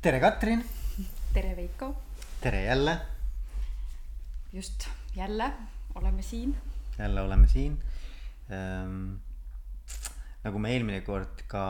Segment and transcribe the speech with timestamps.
[0.00, 0.62] tere, Katrin.
[1.32, 1.94] tere, Veiko.
[2.40, 3.00] tere jälle.
[4.52, 5.52] just, jälle
[5.94, 6.56] oleme siin.
[6.98, 7.82] jälle oleme siin
[8.52, 9.20] ähm,.
[10.44, 11.64] nagu me eelmine kord ka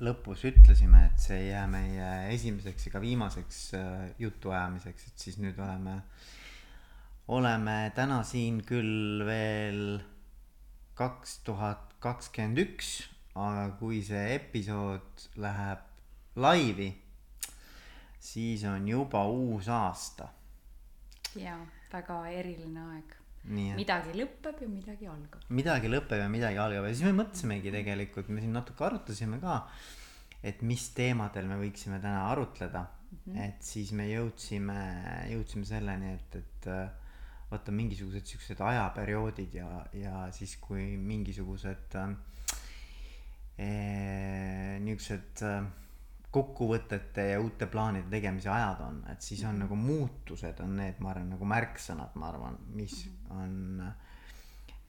[0.00, 5.60] lõpus ütlesime, et see ei jää meie esimeseks ega viimaseks äh, jutuajamiseks, et siis nüüd
[5.60, 5.98] oleme,
[7.28, 9.98] oleme täna siin küll veel
[10.96, 12.94] kaks tuhat kakskümmend üks,
[13.34, 15.84] aga kui see episood läheb
[16.40, 16.88] laivi
[18.18, 20.28] siis on juba uus aasta.
[21.38, 21.60] jaa,
[21.92, 23.16] väga eriline aeg.
[23.78, 25.48] midagi lõpeb ja midagi algab.
[25.48, 29.60] midagi lõpeb ja midagi algab ja siis me mõtlesimegi tegelikult, me siin natuke arutasime ka,
[30.42, 33.18] et mis teemadel me võiksime täna arutleda mm.
[33.26, 33.42] -hmm.
[33.48, 34.78] et siis me jõudsime,
[35.32, 36.88] jõudsime selleni, et, et äh,
[37.50, 42.10] vaata mingisugused siuksed ajaperioodid ja, ja siis kui mingisugused äh,
[43.58, 45.64] eh, niisugused äh,
[46.30, 49.64] kokkuvõtete ja uute plaanide tegemise ajad on, et siis on -hmm.
[49.64, 53.40] nagu muutused on need, ma arvan, nagu märksõnad, ma arvan, mis -hmm.
[53.42, 53.92] on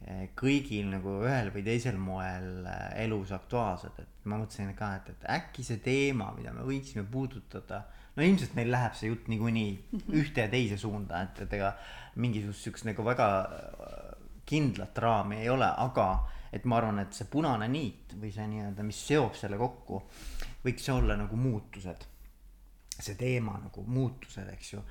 [0.08, 5.10] eh, kõigil nagu ühel või teisel moel eh, elus aktuaalsed, et ma mõtlesin ka, et,
[5.10, 7.84] et äkki see teema, mida me võiksime puudutada,
[8.16, 10.20] no ilmselt meil läheb see jutt niikuinii -hmm.
[10.22, 11.74] ühte ja teise suunda, et, et ega
[12.16, 13.30] mingisugust siukest nagu väga
[13.60, 14.12] eh,
[14.46, 18.84] kindlat raami ei ole, aga et ma arvan, et see punane niit või see nii-öelda,
[18.84, 20.02] mis seob selle kokku
[20.66, 22.08] võiks olla nagu muutused.
[23.00, 24.82] see teema nagu muutused, eks ju,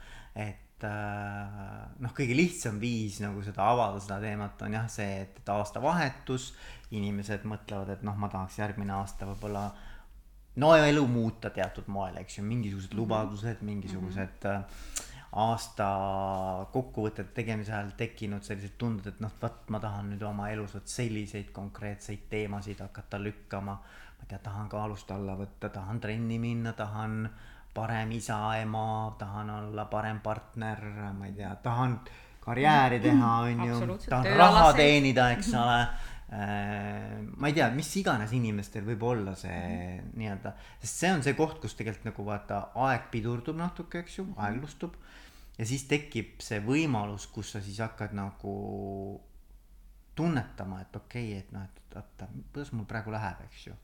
[0.41, 1.58] et äh,
[2.00, 6.55] noh, kõige lihtsam viis nagu seda avada, seda teemat on jah see, et, et aastavahetus,
[6.97, 9.66] inimesed mõtlevad, et noh, ma tahaks järgmine aasta võib-olla
[10.56, 13.03] no elu muuta teatud moel, eks ju, mingisugused mhm.
[13.03, 15.86] lubadused, mingisugused mm -hmm aasta
[16.72, 20.88] kokkuvõtete tegemise ajal tekkinud sellised tunded, et noh, vot ma tahan nüüd oma elus vot
[20.88, 23.77] selliseid konkreetseid teemasid hakata lükkama
[24.19, 27.22] ma ei tea, tahan kaalust alla võtta, tahan trenni minna, tahan
[27.74, 30.83] parem isa, ema, tahan olla parem partner,
[31.14, 31.98] ma ei tea, tahan
[32.42, 35.81] karjääri teha, on ju, tahan raha teenida, eks ole.
[36.28, 41.37] Äh, ma ei tea, mis iganes inimestel võib olla see nii-öelda, sest see on see
[41.38, 44.98] koht, kus tegelikult nagu vaata, aeg pidurdub natuke, eks ju, aeglustub.
[45.56, 48.59] ja siis tekib see võimalus, kus sa siis hakkad nagu
[50.19, 53.78] tunnetama, et okei okay,, et noh, et oota, kuidas mul praegu läheb, eks ju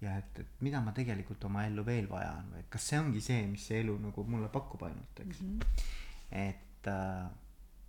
[0.00, 3.22] ja et, et mida ma tegelikult oma ellu veel vajan või et kas see ongi
[3.24, 5.58] see, mis see elu nagu mulle pakub ainult, eks mm.
[5.58, 5.96] -hmm.
[6.42, 7.26] et äh,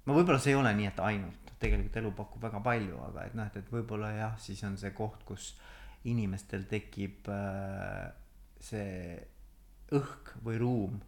[0.06, 3.38] no võib-olla see ei ole nii, et ainult, tegelikult elu pakub väga palju, aga et
[3.38, 5.54] noh, et, et võib-olla jah, siis on see koht, kus
[6.12, 8.12] inimestel tekib äh,
[8.60, 9.18] see
[9.96, 11.02] õhk või ruum,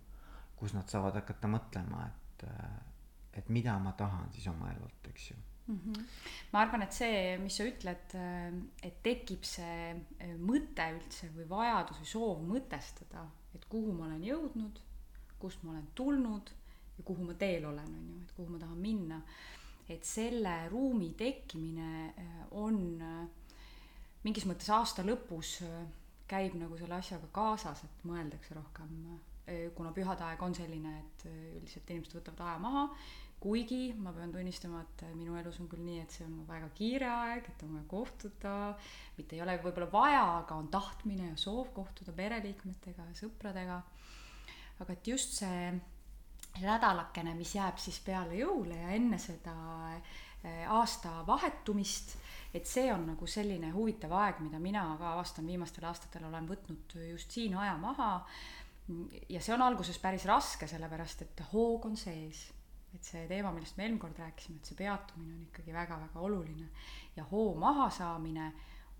[0.59, 2.75] kus nad saavad hakata mõtlema, et äh,,
[3.33, 5.75] et mida ma tahan siis oma elult, eks ju mm.
[5.75, 6.03] -hmm.
[6.51, 8.51] ma arvan, et see, mis sa ütled, äh,
[8.83, 13.25] et tekib see äh, mõte üldse või vajadus või soov mõtestada,
[13.55, 14.79] et kuhu ma olen jõudnud,
[15.39, 16.53] kust ma olen tulnud
[16.97, 19.21] ja kuhu ma teel olen, on ju, et kuhu ma tahan minna.
[19.89, 22.77] et selle ruumi tekkimine äh, on
[24.23, 25.57] mingis mõttes aasta lõpus
[26.27, 29.19] käib nagu selle asjaga kaasas, et mõeldakse rohkem,
[29.75, 32.85] kuna pühade aeg on selline, et üldiselt inimesed võtavad aja maha
[33.43, 37.09] kuigi ma pean tunnistama, et minu elus on küll nii, et see on väga kiire
[37.11, 38.53] aeg, et on vaja kohtuda,
[39.17, 43.81] mitte ei ole võib-olla vaja, aga on tahtmine ja soov kohtuda pereliikmetega ja sõpradega.
[44.83, 45.73] aga et just see
[46.61, 49.53] nädalakene, mis jääb siis peale jõule ja enne seda
[49.97, 52.15] eh, aasta vahetumist,
[52.53, 56.95] et see on nagu selline huvitav aeg, mida mina ka avastan viimastel aastatel olen võtnud
[57.09, 58.11] just siin aja maha.
[59.29, 62.52] ja see on alguses päris raske, sellepärast et hoog on sees
[62.93, 66.69] et see teema, millest me eelmine kord rääkisime, et see peatumine on ikkagi väga-väga oluline
[67.15, 68.51] ja hoo mahasaamine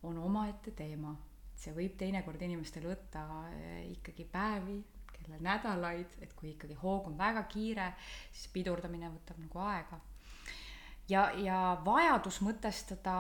[0.04, 1.16] on omaette teema.
[1.64, 3.22] see võib teinekord inimestel võtta
[3.54, 4.80] eh, ikkagi päevi,
[5.14, 7.94] kelle nädalaid, et kui ikkagi hoog on väga kiire,
[8.34, 10.00] siis pidurdamine võtab nagu aega.
[11.10, 13.18] ja, ja vajadus mõtestada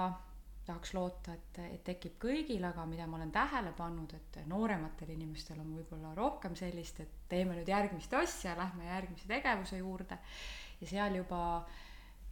[0.65, 5.59] tahaks loota, et, et tekib kõigil, aga mida ma olen tähele pannud, et noorematel inimestel
[5.59, 10.19] on võib-olla rohkem sellist, et teeme nüüd järgmist asja, lähme järgmise tegevuse juurde
[10.83, 11.41] ja seal juba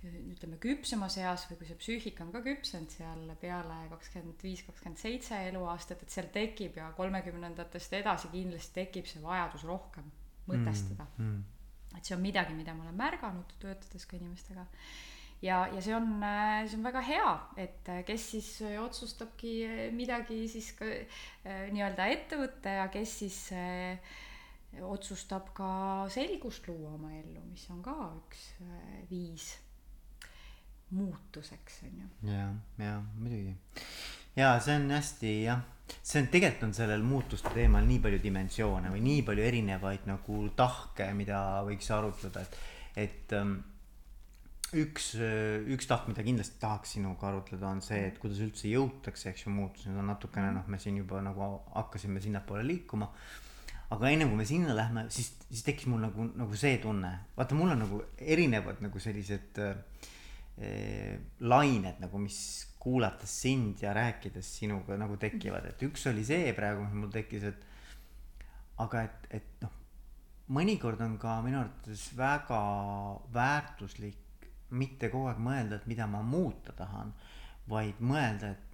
[0.01, 4.97] ütleme küpsemas eas või kui see psüühika on ka küpsenud seal peale kakskümmend viis, kakskümmend
[4.97, 10.07] seitse eluaastat, et seal tekib ja kolmekümnendatest edasi kindlasti tekib see vajadus rohkem
[10.49, 11.27] mõtestada mm,.
[11.27, 11.99] Mm.
[11.99, 14.65] et see on midagi, mida ma olen märganud, töötades ka inimestega.
[15.45, 16.09] ja, ja see on,
[16.65, 17.29] see on väga hea,
[17.67, 18.49] et kes siis
[18.81, 19.53] otsustabki
[19.93, 24.17] midagi siis ka äh, nii-öelda ette võtta ja kes siis äh,
[24.79, 25.71] otsustab ka
[26.09, 29.51] selgust luua oma ellu, mis on ka üks äh, viis
[30.91, 32.31] muutuseks, on ju.
[32.31, 32.47] ja,
[32.83, 33.55] ja muidugi.
[34.35, 35.63] ja see on hästi jah,
[36.01, 40.43] see on, tegelikult on sellel muutuste teemal nii palju dimensioone või nii palju erinevaid nagu
[40.55, 42.57] tahke, mida võiks arutleda, et,
[43.05, 43.59] et ähm,
[44.77, 45.11] üks,
[45.71, 49.53] üks tahk, mida kindlasti tahaks sinuga arutleda, on see, et kuidas üldse jõutakse, eks ju,
[49.55, 53.09] muutuseni on natukene noh, me siin juba nagu hakkasime sinnapoole liikuma.
[53.91, 57.57] Aga enne kui me sinna lähme, siis, siis tekkis mul nagu, nagu see tunne, vaata,
[57.59, 62.39] mul on nagu erinevad nagu sellised äh, lained nagu, mis
[62.81, 67.45] kuulates sind ja rääkides sinuga nagu tekivad, et üks oli see praegu, mis mul tekkis,
[67.51, 67.67] et
[68.81, 69.75] aga et, et noh,
[70.55, 72.61] mõnikord on ka minu arvates väga
[73.35, 77.11] väärtuslik mitte kogu aeg mõelda, et mida ma muuta tahan,
[77.69, 78.70] vaid mõelda, et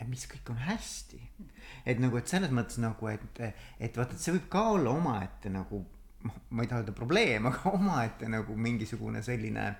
[0.00, 1.20] et mis kõik on hästi.
[1.86, 3.40] et nagu, et selles mõttes nagu, et,
[3.80, 5.84] et vaata, et see võib ka olla omaette nagu,
[6.26, 9.70] noh, ma ei taha öelda probleem, aga omaette nagu mingisugune selline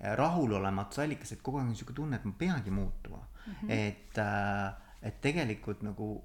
[0.00, 3.54] Äh, rahulolematuse allikas, et kogu aeg on sihuke tunne, et ma peangi muutuma mm.
[3.54, 3.70] -hmm.
[3.70, 6.22] et, äh, et tegelikult nagu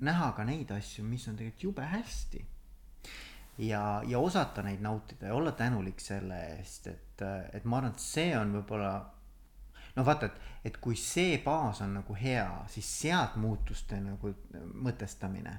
[0.00, 2.46] näha ka neid asju, mis on tegelikult jube hästi.
[3.58, 7.92] ja, ja osata neid nautida ja olla tänulik selle eest, et, äh, et ma arvan,
[7.92, 8.92] et see on võib-olla
[9.98, 14.32] noh, vaata, et, et kui see baas on nagu hea, siis sealt muutuste nagu
[14.86, 15.56] mõtestamine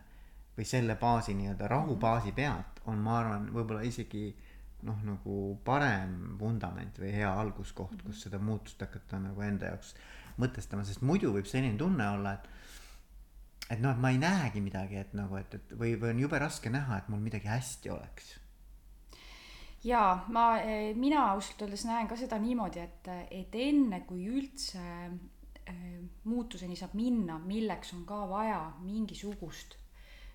[0.57, 4.29] või selle baasi nii-öelda rahubaasi pealt on, ma arvan, võib-olla isegi
[4.87, 8.21] noh, nagu parem vundament või hea alguskoht, kus mhm.
[8.23, 9.93] seda muutust hakata nagu enda jaoks
[10.39, 12.55] mõtestama, sest muidu võib selline tunne olla, et
[13.69, 16.39] et noh, et ma ei näegi midagi, et nagu, et, et või, või on jube
[16.41, 18.31] raske näha, et mul midagi hästi oleks.
[19.83, 24.81] Jaa, ma, eh, mina ausalt öeldes näen ka seda niimoodi, et, et enne kui üldse
[24.83, 25.85] äh,
[26.23, 29.77] muutuseni saab minna, milleks on ka vaja mingisugust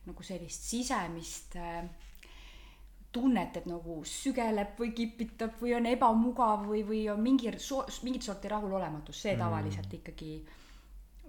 [0.05, 1.85] nagu sellist sisemist äh,
[3.15, 8.27] tunnet, et nagu sügeleb või kipitab või on ebamugav või, või on mingi so-, mingit
[8.27, 9.45] sorti rahulolematus, see mm.
[9.45, 10.35] tavaliselt ikkagi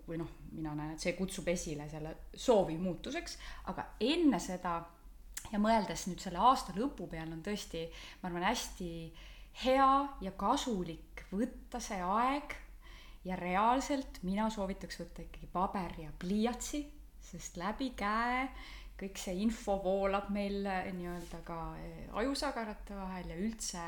[0.06, 3.38] või noh, mina näen, et see kutsub esile selle soovi muutuseks,
[3.72, 4.80] aga enne seda
[5.52, 7.86] ja mõeldes nüüd selle aasta lõpu peale on tõesti,
[8.22, 8.92] ma arvan, hästi
[9.64, 12.56] hea ja kasulik võtta see aeg
[13.26, 16.84] ja reaalselt mina soovitaks võtta ikkagi paber ja pliiatsi,
[17.32, 18.48] sest läbi käe
[19.00, 23.84] kõik see info voolab meil eh, nii-öelda ka eh, ajusagarate vahel ja üldse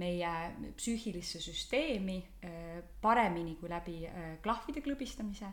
[0.00, 0.30] meie
[0.78, 3.98] psüühilisse süsteemi eh, paremini kui läbi
[4.42, 5.52] klahvide klõbistamise.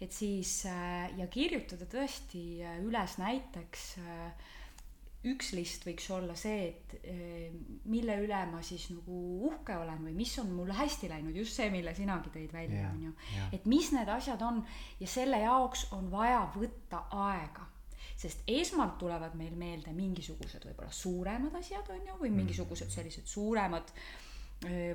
[0.00, 3.84] et siis ja kirjutada tõesti üles näiteks
[5.30, 6.94] üks list võiks olla see, et
[7.90, 11.70] mille üle ma siis nagu uhke olen või mis on mul hästi läinud, just see,
[11.72, 13.14] mille sinagi tõid välja, on ju.
[13.56, 14.60] et mis need asjad on
[15.00, 17.70] ja selle jaoks on vaja võtta aega
[18.14, 22.44] sest esmalt tulevad meil meelde mingisugused võib-olla suuremad asjad, on ju, või mm.
[22.44, 23.90] mingisugused sellised suuremad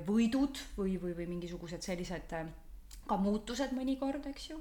[0.06, 2.32] võidud või, või, või mingisugused sellised
[3.06, 4.58] ka muutused mõnikord, eks ju.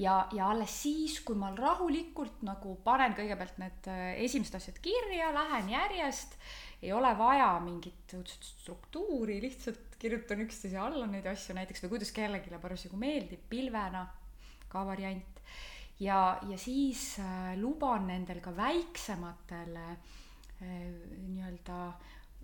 [0.00, 3.88] Ja, ja alles siis, kui ma rahulikult nagu panen kõigepealt need
[4.24, 6.38] esimesed asjad kirja, lähen järjest,
[6.80, 12.56] ei ole vaja mingit struktuuri, lihtsalt kirjutan üksteise alla neid asju näiteks või kuidas kellelegi
[12.62, 14.06] parasjagu meeldib, pilvena
[14.70, 15.42] ka variant.
[16.00, 19.90] Ja, ja siis äh, luban nendel ka väiksematel äh,
[20.64, 21.80] nii-öelda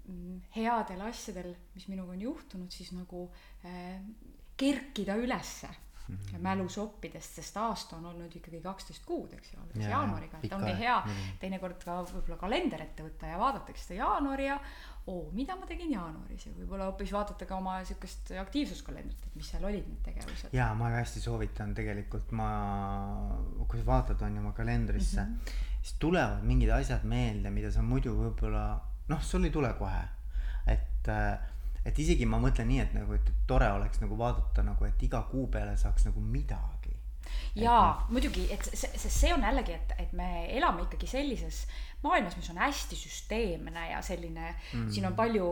[0.05, 3.25] mm, headel asjadel, mis minuga on juhtunud, siis nagu
[3.65, 3.97] äh,
[4.61, 5.73] kerkida ülesse
[6.09, 6.43] mm -hmm.
[6.43, 10.99] mälusoppidest, sest aasta on olnud ikkagi kaksteist kuud, eks ju, alles jaanuariga, et ongi hea
[11.01, 11.39] mm -hmm.
[11.41, 14.61] teinekord ka võib-olla kalender ette võtta ja vaadatakse seda jaanuari ja
[15.07, 19.51] oo, mida ma tegin jaanuaris ja võib-olla hoopis vaadata ka oma sihukest aktiivsuskalendrit, et mis
[19.51, 20.55] seal olid need tegevused.
[20.57, 22.49] jaa, ma hästi soovitan tegelikult, ma,
[23.69, 25.83] kui sa vaatad on ju oma kalendrisse mm, -hmm.
[25.83, 28.67] siis tulevad mingid asjad meelde, mida sa muidu võib-olla
[29.09, 30.03] noh, sul ei tule kohe.
[30.67, 31.09] et,
[31.87, 35.23] et isegi ma mõtlen nii, et nagu, et tore oleks nagu vaadata nagu, et iga
[35.31, 36.95] kuu peale saaks nagu midagi
[37.57, 41.63] jaa, muidugi, et see, see, see on jällegi, et, et me elame ikkagi sellises
[42.05, 45.49] maailmas, mis on hästi süsteemne ja selline mm., siin on palju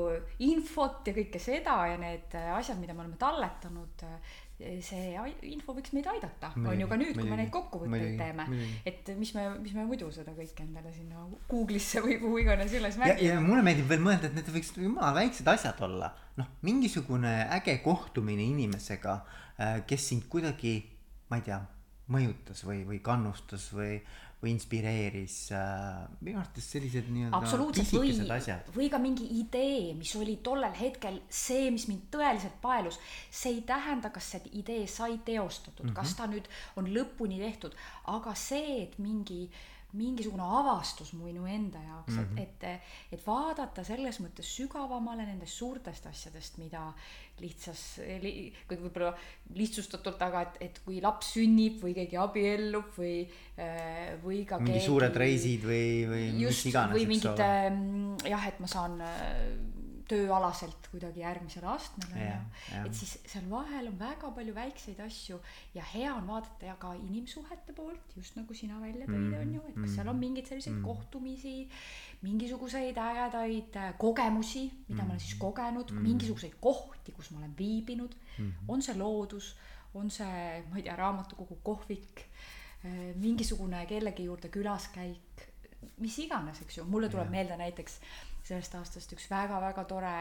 [0.46, 4.04] infot ja kõike seda ja need asjad, mida me oleme talletanud,
[4.58, 5.14] see
[5.50, 8.46] info võiks meid aidata, on ju ka nüüd, kui me neid kokkuvõtteid teeme.
[8.86, 12.98] et mis me, mis me muidu seda kõike endale sinna Google'isse või kuhu iganes üles
[13.00, 13.26] mängime.
[13.26, 16.12] ja mulle meeldib veel mõelda, et need võiks jumala väiksed asjad olla.
[16.38, 19.20] noh, mingisugune äge kohtumine inimesega,
[19.58, 20.76] äh, kes sind kuidagi,
[21.30, 21.60] ma ei tea,
[22.14, 23.98] mõjutas või, või kannustas või
[24.44, 27.40] või inspireeris äh, minu arvates sellised nii-öelda
[27.78, 28.70] pisikesed asjad.
[28.76, 33.00] või ka mingi idee, mis oli tollel hetkel see, mis mind tõeliselt paelus.
[33.30, 35.96] see ei tähenda, kas see idee sai teostatud mm, -hmm.
[35.96, 37.76] kas ta nüüd on lõpuni tehtud,
[38.12, 39.48] aga see, et mingi
[39.94, 42.34] mingisugune avastus minu enda jaoks mm, Mhm.
[42.34, 42.42] -hmm.
[42.42, 42.80] et, et,
[43.12, 46.92] et vaadata selles mõttes sügavamale nendest suurtest asjadest, mida
[47.40, 49.12] lihtsas li,, kui võib-olla
[49.54, 53.16] lihtsustatult, aga et, et kui laps sünnib või keegi abiellub või,
[54.22, 58.46] või ka mingi keegi, suured reisid või, või mis just, iganes, või mingid äh, jah,
[58.48, 62.86] et ma saan äh, tööalaselt kuidagi järgmisele astmele onju jah.
[62.86, 65.38] et siis seal vahel on väga palju väikseid asju
[65.74, 69.62] ja hea on vaadata ja ka inimsuhete poolt just nagu sina välja tõid Mhm, onju
[69.68, 70.84] et kas seal on mingeid selliseid mhm.
[70.84, 71.68] kohtumisi
[72.22, 76.02] mingisuguseid ägedaid äh, kogemusi mida ma olen siis kogenud Mhm.
[76.02, 78.50] mingisuguseid kohti kus ma olen viibinud Mhm.
[78.68, 79.54] on see loodus
[79.94, 82.20] on see ma ei tea raamatukogu kohvik
[82.84, 85.48] äh, mingisugune kellegi juurde külaskäik
[85.98, 87.30] mis iganes eks ju mulle tuleb Jah.
[87.30, 88.00] meelde näiteks
[88.44, 90.14] sellest aastast üks väga-väga tore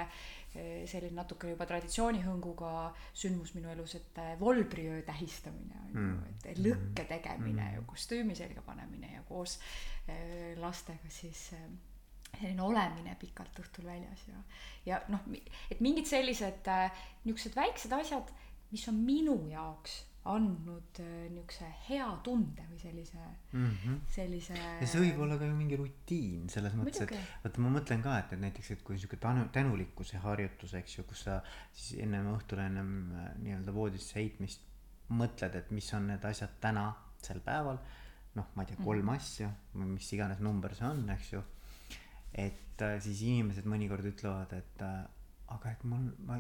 [0.56, 2.74] eh, selline natuke juba traditsioonihõnguga
[3.14, 6.36] sündmus minu elus et eh, volbriöö tähistamine on ju Mm.
[6.46, 7.74] et lõkke tegemine Mm.
[7.76, 9.60] ja kostüümi selga panemine ja koos
[10.08, 11.52] eh, lastega siis
[12.40, 14.40] selline olemine pikalt õhtul väljas ja
[14.86, 15.20] ja noh
[15.72, 16.66] et mingid sellised
[17.24, 18.32] niisugused väiksed asjad
[18.72, 20.00] mis on minu jaoks
[20.32, 23.96] andnud äh, niisuguse hea tunde või sellise Mhm.
[24.10, 28.02] sellise ja see võib olla ka ju mingi rutiin selles mõttes, et vaata ma mõtlen
[28.04, 31.42] ka, et, et näiteks, et kui sihuke tänu, tänulikkuse harjutus, eks ju, kus sa
[31.74, 34.64] siis ennem õhtul ennem äh, nii-öelda voodisse heitmist
[35.12, 36.88] mõtled, et mis on need asjad täna
[37.22, 37.78] sel päeval.
[38.34, 41.44] noh, ma ei tea, kolm asja või mis iganes number see on, eks ju.
[42.34, 45.04] et äh, siis inimesed mõnikord ütlevad, et äh,
[45.54, 46.40] aga et mul, ma,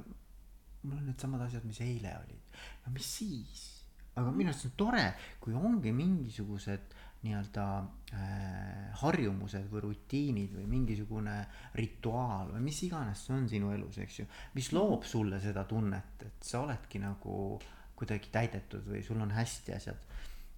[0.83, 2.57] mul on needsamad asjad, mis eile olid.
[2.85, 3.72] no mis siis?
[4.15, 5.05] Aga minu arust see on tore,
[5.41, 6.93] kui ongi mingisugused
[7.23, 7.65] nii-öelda
[8.13, 11.35] äh, harjumused või rutiinid või mingisugune
[11.79, 14.25] rituaal või mis iganes see on sinu elus, eks ju,
[14.57, 17.59] mis loob sulle seda tunnet, et sa oledki nagu
[17.95, 20.03] kuidagi täidetud või sul on hästi asjad,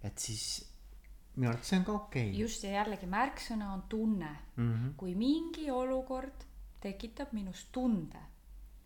[0.09, 0.47] et siis
[1.35, 2.39] minu arvates see on ka okei okay..
[2.39, 4.91] just ja jällegi märksõna on tunne Mm -hmm.
[4.95, 6.45] kui mingi olukord
[6.79, 8.21] tekitab minus tunde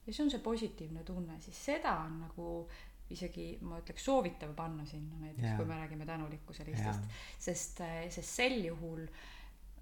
[0.06, 2.68] ja see on see positiivne tunne siis seda on nagu
[3.10, 8.58] isegi ma ütleks soovitav panna sinna näiteks kui me räägime tänulikkuse listist sest sest sel
[8.66, 9.06] juhul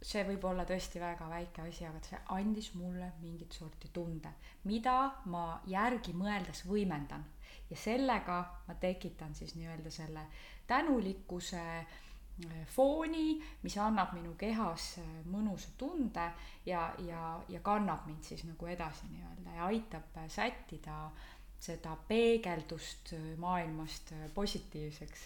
[0.02, 4.32] see võib olla tõesti väga väike asi aga see andis mulle mingit sorti tunde
[4.68, 4.98] mida
[5.32, 7.24] ma järgi mõeldes võimendan.
[7.70, 10.24] Ja sellega ma tekitan siis nii-öelda selle
[10.68, 16.30] tänulikkuse äh, fooni, mis annab minu kehas äh, mõnusa tunde
[16.66, 21.10] ja, ja, ja kannab mind siis nagu edasi nii-öelda ja aitab äh, sättida
[21.60, 25.24] seda peegeldust maailmast positiivseks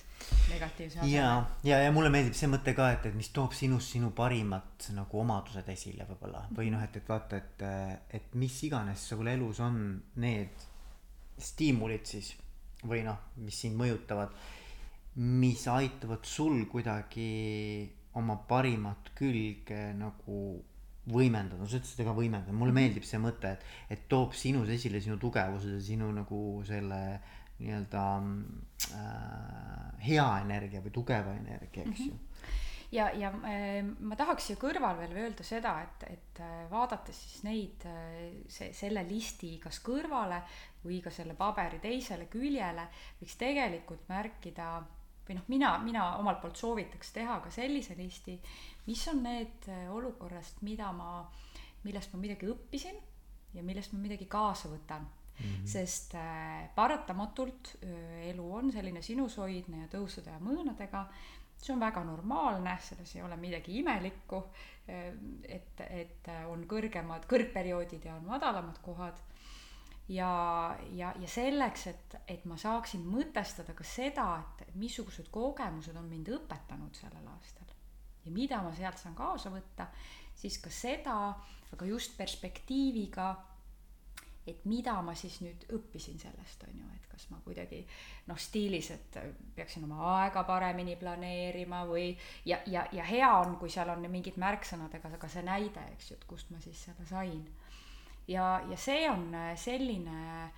[0.50, 1.28] negatiivse ja,
[1.64, 5.22] ja, ja mulle meeldib see mõte ka, et, et mis toob sinust sinu parimad nagu
[5.22, 6.46] omadused esile võib-olla.
[6.56, 7.66] Või noh, et, et vaata, et,
[8.22, 9.82] et mis iganes sul elus on
[10.24, 10.68] need
[11.42, 12.34] stiimulid siis
[12.88, 14.34] või noh, mis sind mõjutavad,
[15.22, 17.30] mis aitavad sul kuidagi
[18.20, 20.38] oma parimat külge nagu
[21.10, 25.18] võimendada, sa ütlesid ka võimendada, mulle meeldib see mõte, et, et toob sinus esile sinu
[25.22, 27.02] tugevused ja sinu nagu selle
[27.62, 28.04] nii-öelda
[28.98, 32.16] äh, hea energia või tugeva energia, eks ju.
[32.94, 37.44] ja, ja äh, ma tahaks siia kõrval veel öelda seda, et, et äh, vaadates siis
[37.46, 37.86] neid,
[38.50, 40.42] see, selle listi kas kõrvale
[40.86, 42.88] või ka selle paberi teisele küljele,
[43.22, 44.74] võiks tegelikult märkida
[45.28, 48.36] või noh, mina, mina omalt poolt soovitaks teha ka sellise listi,
[48.88, 51.24] mis on need äh, olukorrast, mida ma,
[51.86, 52.98] millest ma midagi õppisin
[53.56, 55.10] ja millest ma midagi kaasa võtan
[55.42, 55.68] Mm -hmm.
[55.68, 61.06] sest äh, paratamatult äh, elu on selline sinusoidne ja tõusude ja mõõnadega
[61.58, 64.44] see on väga normaalne, selles ei ole midagi imelikku,
[65.44, 69.20] et, et on kõrgemad kõrgperioodid ja on madalamad kohad.
[70.08, 76.10] ja, ja, ja selleks, et, et ma saaksin mõtestada ka seda, et missugused kogemused on
[76.10, 77.71] mind õpetanud sellel aastal
[78.26, 79.88] ja mida ma sealt saan kaasa võtta,
[80.36, 81.18] siis ka seda,
[81.72, 83.32] aga just perspektiiviga
[84.48, 87.82] et mida ma siis nüüd õppisin sellest, on ju, et kas ma kuidagi
[88.30, 89.20] noh, stiilis, et
[89.56, 92.10] peaksin oma aega paremini planeerima või
[92.48, 96.12] ja, ja, ja hea on, kui seal on mingid märksõnad, ega ka see näide, eks
[96.12, 97.46] ju, et kust ma siis selle sain.
[98.28, 100.50] ja, ja see on selline,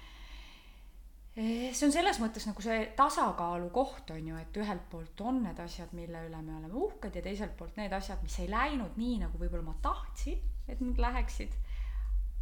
[1.35, 5.59] see on selles mõttes nagu see tasakaalu koht, on ju, et ühelt poolt on need
[5.59, 9.19] asjad, mille üle me oleme uhked ja teiselt poolt need asjad, mis ei läinud nii,
[9.25, 11.57] nagu võib-olla ma tahtsin, et nad läheksid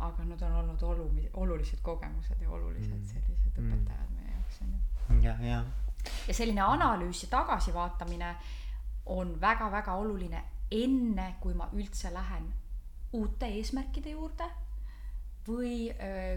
[0.01, 3.05] aga nad on olnud olu-, olulised kogemused ja olulised mm.
[3.05, 4.15] sellised õpetajad mm.
[4.17, 5.19] meie jaoks on ju.
[5.25, 5.59] ja, ja.
[6.27, 8.33] ja selline analüüs ja tagasivaatamine
[9.05, 12.49] on väga-väga oluline enne, kui ma üldse lähen
[13.13, 14.47] uute eesmärkide juurde
[15.47, 15.89] või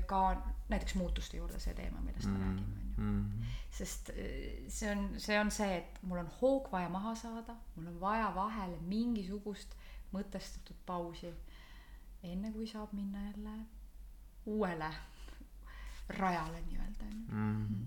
[0.07, 0.21] ka
[0.69, 3.47] näiteks muutuste juurde see teema, millest me räägime, on ju.
[3.75, 7.91] sest öö, see on, see on see, et mul on hoog vaja maha saada, mul
[7.91, 9.75] on vaja vahele mingisugust
[10.15, 11.33] mõtestatud pausi,
[12.23, 13.57] enne kui saab minna jälle
[14.47, 14.93] uuele
[16.09, 17.85] rajale nii-öelda, on ju.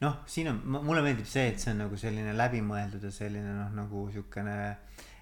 [0.00, 3.72] Noh, siin on, mulle meeldib see, et see on nagu selline läbimõeldud ja selline noh,
[3.76, 4.54] nagu siukene,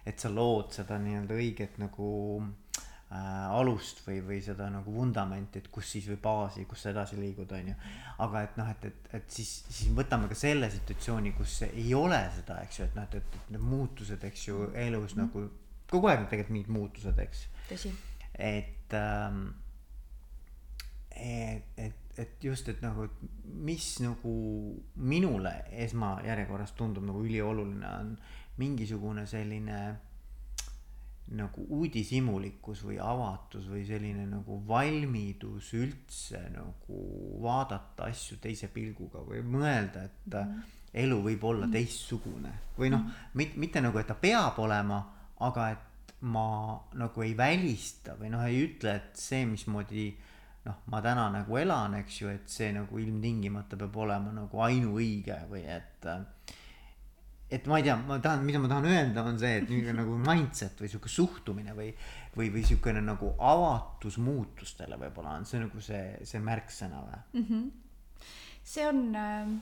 [0.06, 2.10] et sa lood seda nii-öelda õiget nagu
[3.10, 7.50] alust või, või seda nagu vundamenti, et kus siis või baasi, kus sa edasi liigud,
[7.56, 7.74] on ju.
[8.22, 12.20] aga et noh, et, et, et siis, siis võtame ka selle situatsiooni, kus ei ole
[12.36, 15.24] seda, eks ju, et noh, et, et, et need muutused, eks ju, elus mm.
[15.24, 15.48] nagu
[15.90, 17.48] kogu aeg on tegelikult mingid muutused, eks.
[17.72, 17.90] tõsi.
[18.38, 19.48] et ähm,,
[21.16, 24.34] et, et, et just, et nagu, et mis nagu
[24.96, 25.52] minule
[25.84, 28.14] esmajärjekorras tundub nagu ülioluline, on
[28.60, 29.80] mingisugune selline
[31.36, 37.02] nagu uudishimulikkus või avatus või selline nagu valmidus üldse nagu
[37.42, 40.64] vaadata asju teise pilguga või mõelda, et mm.
[41.04, 41.76] elu võib olla mm.
[41.76, 43.06] teistsugune või noh,
[43.38, 44.98] mitte, mitte nagu, et ta peab olema,
[45.46, 50.10] aga et ma nagu ei välista või noh, ei ütle, et see, mismoodi
[50.66, 55.38] noh, ma täna nagu elan, eks ju, et see nagu ilmtingimata peab olema nagu ainuõige
[55.50, 56.26] või et äh,
[57.50, 60.14] et ma ei tea, ma tahan, mida ma tahan öelda, on see, et niisugune nagu
[60.22, 61.88] mindset või sihuke suhtumine või,
[62.36, 67.48] või, või siukene nagu avatus muutustele võib-olla on see nagu see, see märksõna või mm?
[67.48, 68.28] -hmm.
[68.74, 69.56] see on, ähm,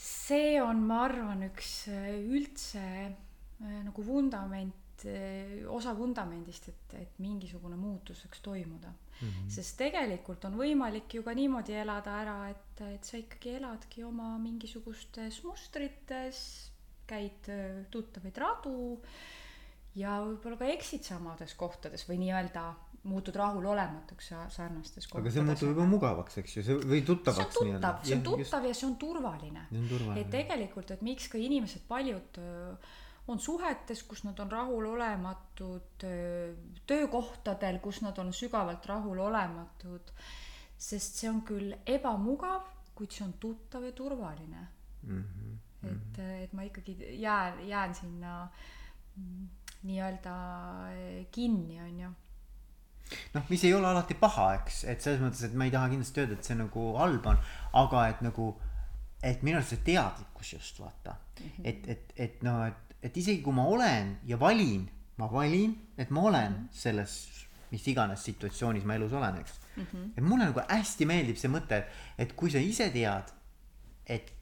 [0.00, 7.20] see on, ma arvan, üks äh, üldse äh, nagu vundament, äh, osa vundamendist, et, et
[7.20, 9.50] mingisugune muutus saaks toimuda Mm -hmm.
[9.54, 14.38] sest tegelikult on võimalik ju ka niimoodi elada ära, et, et sa ikkagi eladki oma
[14.38, 16.70] mingisugustes mustrites,
[17.06, 19.00] käid äh, tuttavaid radu
[19.94, 22.64] ja võib-olla ka eksid samades kohtades või nii-öelda
[23.02, 25.24] muutud rahulolematuks sarnastes kohtades.
[25.24, 28.26] aga see muutub juba mugavaks, eks ju, see või tuttavaks see on tuttav, see on
[28.28, 29.64] tuttav ja see on turvaline.
[30.20, 32.92] et tegelikult, et miks ka inimesed paljud äh,
[33.28, 36.06] on suhetes, kus nad on rahulolematud,
[36.86, 40.12] töökohtadel, kus nad on sügavalt rahulolematud,
[40.78, 42.66] sest see on küll ebamugav,
[42.98, 44.66] kuid see on tuttav ja turvaline
[45.02, 45.24] mm.
[45.24, 45.88] -hmm.
[45.88, 48.48] et, et ma ikkagi jään, jään sinna
[49.16, 49.48] mm,
[49.82, 50.34] nii-öelda
[51.30, 52.10] kinni, on ju
[53.34, 56.22] noh, mis ei ole alati paha, eks, et selles mõttes, et ma ei taha kindlasti
[56.22, 57.40] öelda, et see nagu halb on,
[57.72, 58.46] aga et nagu,
[59.22, 61.62] et minu arust see teadlikkus just vaata mm, -hmm.
[61.64, 66.10] et, et, et noh, et et isegi kui ma olen ja valin, ma valin, et
[66.10, 66.68] ma olen -hmm.
[66.70, 69.82] selles mis iganes situatsioonis ma elus olen, eks mm.
[69.82, 70.10] -hmm.
[70.16, 71.82] et mulle nagu hästi meeldib see mõte,
[72.18, 73.32] et kui sa ise tead,
[74.06, 74.32] et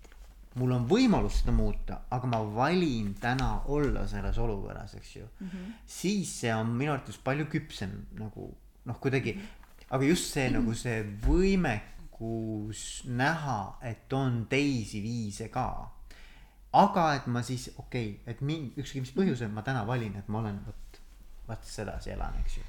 [0.58, 5.46] mul on võimalus seda muuta, aga ma valin täna olla selles olukorras, eks ju mm.
[5.46, 5.72] -hmm.
[5.86, 8.50] siis see on minu arvates palju küpsem nagu
[8.84, 9.86] noh, kuidagi -hmm.
[9.90, 10.58] aga just see mm -hmm.
[10.58, 15.90] nagu see võimekus näha, et on teisi viise ka
[16.78, 20.28] aga et ma siis okei okay,, et min-, ükskõik mis põhjusel ma täna valin, et
[20.30, 21.00] ma olen vot,
[21.48, 22.66] vot sedasi elan, eks ju.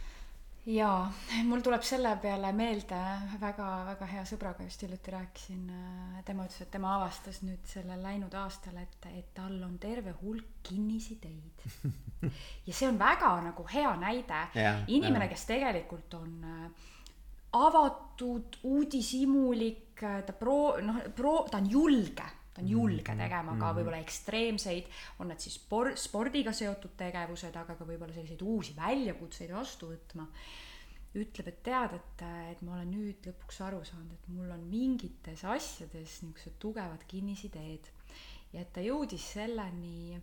[0.73, 1.05] jaa,
[1.49, 3.01] mul tuleb selle peale meelde
[3.41, 5.67] väga-väga hea sõbraga just hiljuti rääkisin.
[6.25, 10.61] tema ütles, et tema avastas nüüd sellel läinud aastal, et, et tal on terve hulk
[10.65, 11.67] kinnisideid.
[12.67, 14.47] ja see on väga nagu hea näide.
[14.87, 16.91] inimene, kes tegelikult on äh,
[17.53, 23.23] avatud, uudishimulik, ta pro-, noh, pro-, ta on julge ta on julge mm-hmm.
[23.23, 23.77] tegema ka mm-hmm.
[23.77, 29.53] võib-olla ekstreemseid, on need siis spor-, spordiga seotud tegevused, aga ka võib-olla selliseid uusi väljakutseid
[29.55, 30.27] vastu võtma.
[31.11, 32.21] ütleb, et tead, et,
[32.53, 37.89] et ma olen nüüd lõpuks aru saanud, et mul on mingites asjades niisugused tugevad kinnisideed.
[38.53, 40.19] ja et ta jõudis selleni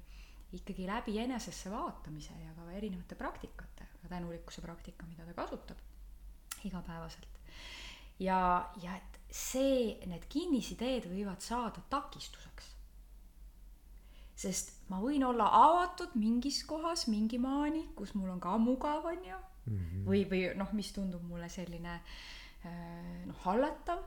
[0.52, 5.76] ikkagi läbi enesesse vaatamise ja ka erinevate praktikate, ka tänulikkuse praktika, mida ta kasutab
[6.64, 7.28] igapäevaselt.
[8.18, 12.74] ja, ja et see, need kinnisideed võivad saada takistuseks.
[14.38, 19.24] sest ma võin olla avatud mingis kohas mingi maani, kus mul on ka mugav, on
[19.24, 20.04] ju mm, -hmm.
[20.06, 22.00] või, või noh, mis tundub mulle selline
[22.64, 24.04] äh, noh, hallatav,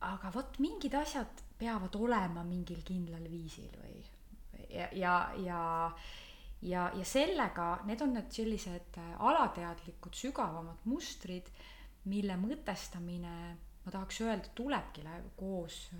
[0.00, 4.02] aga vot mingid asjad peavad olema mingil kindlal viisil või
[4.70, 5.62] ja, ja, ja
[6.62, 11.48] ja, ja sellega, need on need sellised äh, alateadlikud sügavamad mustrid,
[12.04, 13.34] mille mõtestamine
[13.84, 15.04] ma tahaks öelda, tulebki
[15.36, 15.90] koos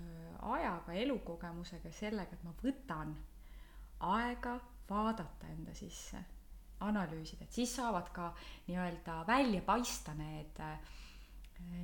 [0.41, 3.15] ajaga, elukogemusega, sellega, et ma võtan
[4.13, 4.57] aega
[4.89, 6.19] vaadata enda sisse,
[6.83, 8.33] analüüsida, et siis saavad ka
[8.67, 10.59] nii-öelda välja paista need,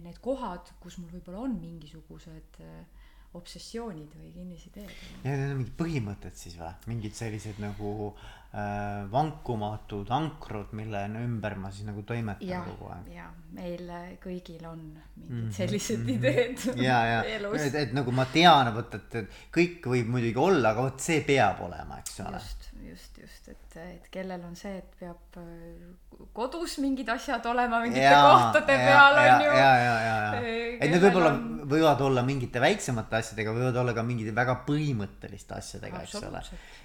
[0.03, 2.98] need kohad, kus mul võib-olla on mingisugused äh,
[3.37, 4.91] obsessioonid või kinnisideed.
[5.23, 11.57] ja need on mingid põhimõtted siis või, mingid sellised nagu äh, vankumatud ankrud, mille ümber
[11.61, 13.11] ma siis nagu toimetan kogu aeg.
[13.13, 16.17] ja meil kõigil on mingid mm -hmm, sellised mm -hmm.
[16.17, 17.21] ideed ja, ja,
[17.53, 21.21] et, et nagu ma tean, vot, et, et kõik võib muidugi olla, aga vot see
[21.21, 22.41] peab olema, eks ole.
[22.41, 27.79] just, just, just, et, et kellel on see, et peab äh, kodus mingid asjad olema
[27.83, 29.51] mingite ja, kohtade ja, peal on ju.
[29.53, 30.43] ja, ja, ja, ja,
[30.79, 31.58] et need võib-olla on...
[31.69, 36.41] võivad olla mingite väiksemate asjadega, võivad olla ka mingite väga põhimõtteliste asjadega, eks ole.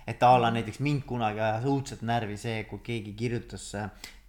[0.06, 3.70] et a la näiteks mind kunagi ajas õudselt närvi see, kui keegi kirjutas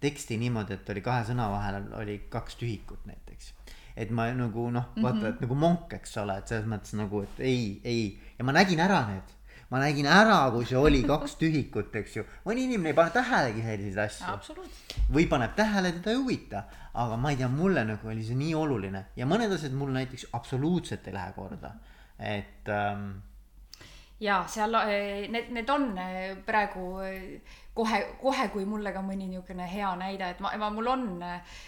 [0.00, 3.52] teksti niimoodi, et oli kahe sõna vahel oli kaks tühikut näiteks
[3.96, 5.34] et ma nagu noh, vaata mm, -hmm.
[5.34, 8.02] et nagu monk, eks ole, et selles mõttes nagu, et ei, ei
[8.38, 9.35] ja ma nägin ära need
[9.70, 12.24] ma nägin ära, kui see oli kaks tühikut, eks ju.
[12.46, 14.66] mõni inimene ei pane tähelegi selliseid asju.
[15.12, 16.64] või paneb tähele, teda ei huvita.
[16.94, 20.28] aga ma ei tea, mulle nagu oli see nii oluline ja mõned asjad mul näiteks
[20.32, 21.74] absoluutselt ei lähe korda,
[22.18, 23.10] et ähm,
[24.20, 29.28] ja seal eh, need, need on eh, praegu eh, kohe, kohe, kui mulle ka mõni
[29.28, 31.58] niisugune hea näide, et ma, ma, mul on äh,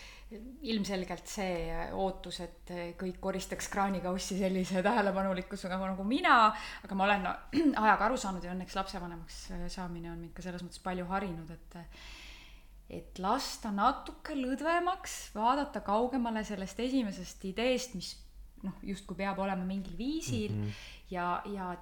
[0.69, 6.53] ilmselgelt see ootus, et kõik koristaks kraanikaussi sellise tähelepanulikkusega nagu mina,
[6.85, 7.35] aga ma olen no,
[7.85, 9.41] ajaga aru saanud ja õnneks lapsevanemaks
[9.73, 11.79] saamine on mind ka selles mõttes palju harinud, et
[12.88, 18.14] et lasta natuke lõdvemaks, vaadata kaugemale sellest esimesest ideest, mis
[18.64, 20.88] noh, justkui peab olema mingil viisil mm -hmm.
[21.11, 21.77] ja, ja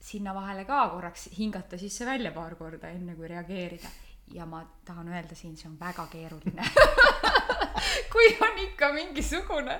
[0.00, 3.88] sinna vahele ka korraks hingata sisse välja paar korda, enne kui reageerida.
[4.32, 6.62] ja ma tahan öelda siin, see on väga keeruline
[8.12, 9.78] kui on ikka mingisugune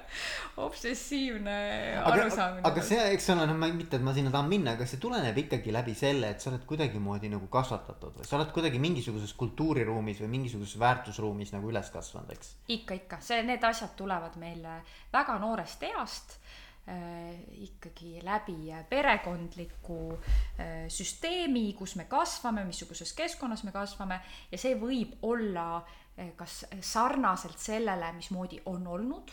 [0.63, 1.57] obsessiivne
[2.05, 2.65] arusaamine.
[2.69, 5.39] aga see, eks ole, noh, ma mitte, et ma sinna tahan minna, aga see tuleneb
[5.45, 10.23] ikkagi läbi selle, et sa oled kuidagimoodi nagu kasvatatud või sa oled kuidagi mingisuguses kultuuriruumis
[10.25, 12.57] või mingisuguses väärtusruumis nagu üles kasvanud, eks?
[12.77, 14.67] ikka, ikka, see, need asjad tulevad meil
[15.13, 16.37] väga noorest east
[16.89, 17.33] äh,
[17.65, 24.21] ikkagi läbi perekondliku äh, süsteemi, kus me kasvame, missuguses keskkonnas me kasvame
[24.53, 25.99] ja see võib olla äh,
[26.37, 29.33] kas sarnaselt sellele, mismoodi on olnud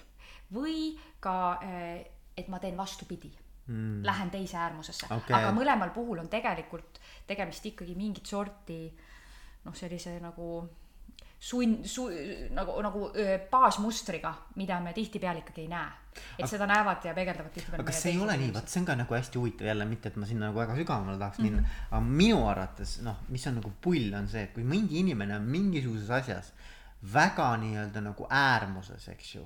[0.56, 2.06] või ka, eh,
[2.38, 3.32] et ma teen vastupidi.
[3.70, 4.02] Mm..
[4.06, 5.06] Lähen teise äärmusesse.
[5.14, 8.88] Okay., aga mõlemal puhul on tegelikult tegemist ikkagi mingit sorti
[9.66, 10.64] noh, sellise nagu
[11.40, 12.10] sund, su-,
[12.56, 13.10] nagu, nagu
[13.52, 15.92] baasmustriga, mida me tihtipeale ikkagi ei näe.
[16.20, 17.84] et aga, seda näevad ja peegeldavad tihtipeale.
[17.84, 20.10] aga kas see ei ole nii, vot see on ka nagu hästi huvitav jälle, mitte
[20.12, 21.94] et ma sinna nagu väga sügavamale tahaks minna mm, -hmm.
[21.94, 25.48] aga minu arvates noh, mis on nagu pull, on see, et kui mingi inimene on
[25.48, 26.52] mingisuguses asjas
[27.14, 29.46] väga nii-öelda nagu äärmuses, eks ju.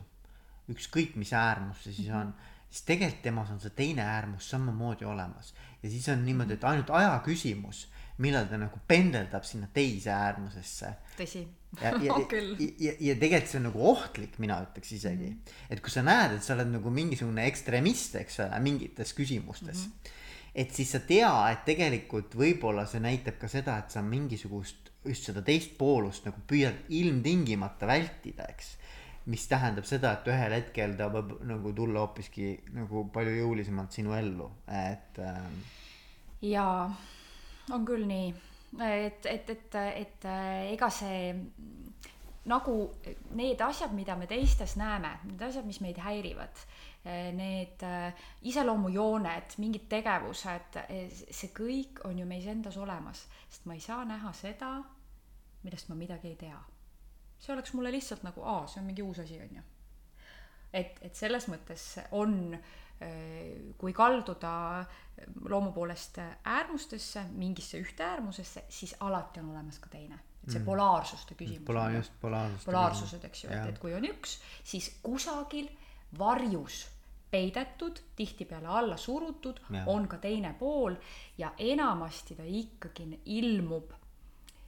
[0.73, 2.33] ükskõik, mis äärmus see siis on,
[2.73, 5.53] siis tegelikult temas on see teine äärmus samamoodi olemas.
[5.83, 7.87] ja siis on niimoodi, et ainult aja küsimus
[8.21, 10.91] millal ta nagu pendeldab sinna teise äärmusesse.
[11.17, 11.43] tõsi.
[11.81, 15.39] ja, ja, ja, ja, ja tegelikult see on nagu ohtlik, mina ütleks isegi mm.
[15.39, 15.71] -hmm.
[15.73, 19.91] et kui sa näed, et sa oled nagu mingisugune ekstremist, eks ole, mingites küsimustes mm.
[19.91, 20.11] -hmm.
[20.55, 25.25] et siis sa tea, et tegelikult võib-olla see näitab ka seda, et sa mingisugust just
[25.25, 28.77] seda teist poolust nagu püüad ilmtingimata vältida, eks
[29.31, 34.15] mis tähendab seda, et ühel hetkel ta võib nagu tulla hoopiski nagu palju jõulisemalt sinu
[34.17, 35.61] ellu, et ähm....
[36.43, 36.89] jaa
[37.71, 38.33] on küll nii,
[38.83, 40.27] et, et, et, et
[40.73, 41.31] ega see
[42.51, 42.73] nagu
[43.39, 46.65] need asjad, mida me teistes näeme, need asjad, mis meid häirivad,
[47.37, 47.85] need
[48.51, 50.81] iseloomujooned, mingid tegevused,
[51.23, 54.75] see kõik on ju meis endas olemas, sest ma ei saa näha seda,
[55.63, 56.59] millest ma midagi ei tea.
[57.43, 59.63] See oleks mulle lihtsalt nagu, aa, see on mingi uus asi, on ju.
[60.73, 62.55] et, et selles mõttes on
[63.03, 64.85] Äh, kui kalduda
[65.49, 70.19] loomu poolest äärmustesse, mingisse ühte äärmusesse, siis alati on olemas ka teine.
[70.43, 70.65] et see mm.
[70.67, 71.65] polaarsuste küsimus.
[71.67, 72.65] Pola-, just, polaarsuste.
[72.67, 74.33] polaarsused, eks ju, et, et kui on üks,
[74.67, 75.69] siis kusagil
[76.19, 76.81] varjus
[77.31, 80.99] peidetud, tihtipeale alla surutud, on ka teine pool
[81.37, 83.07] ja enamasti ta ikkagi
[83.39, 83.95] ilmub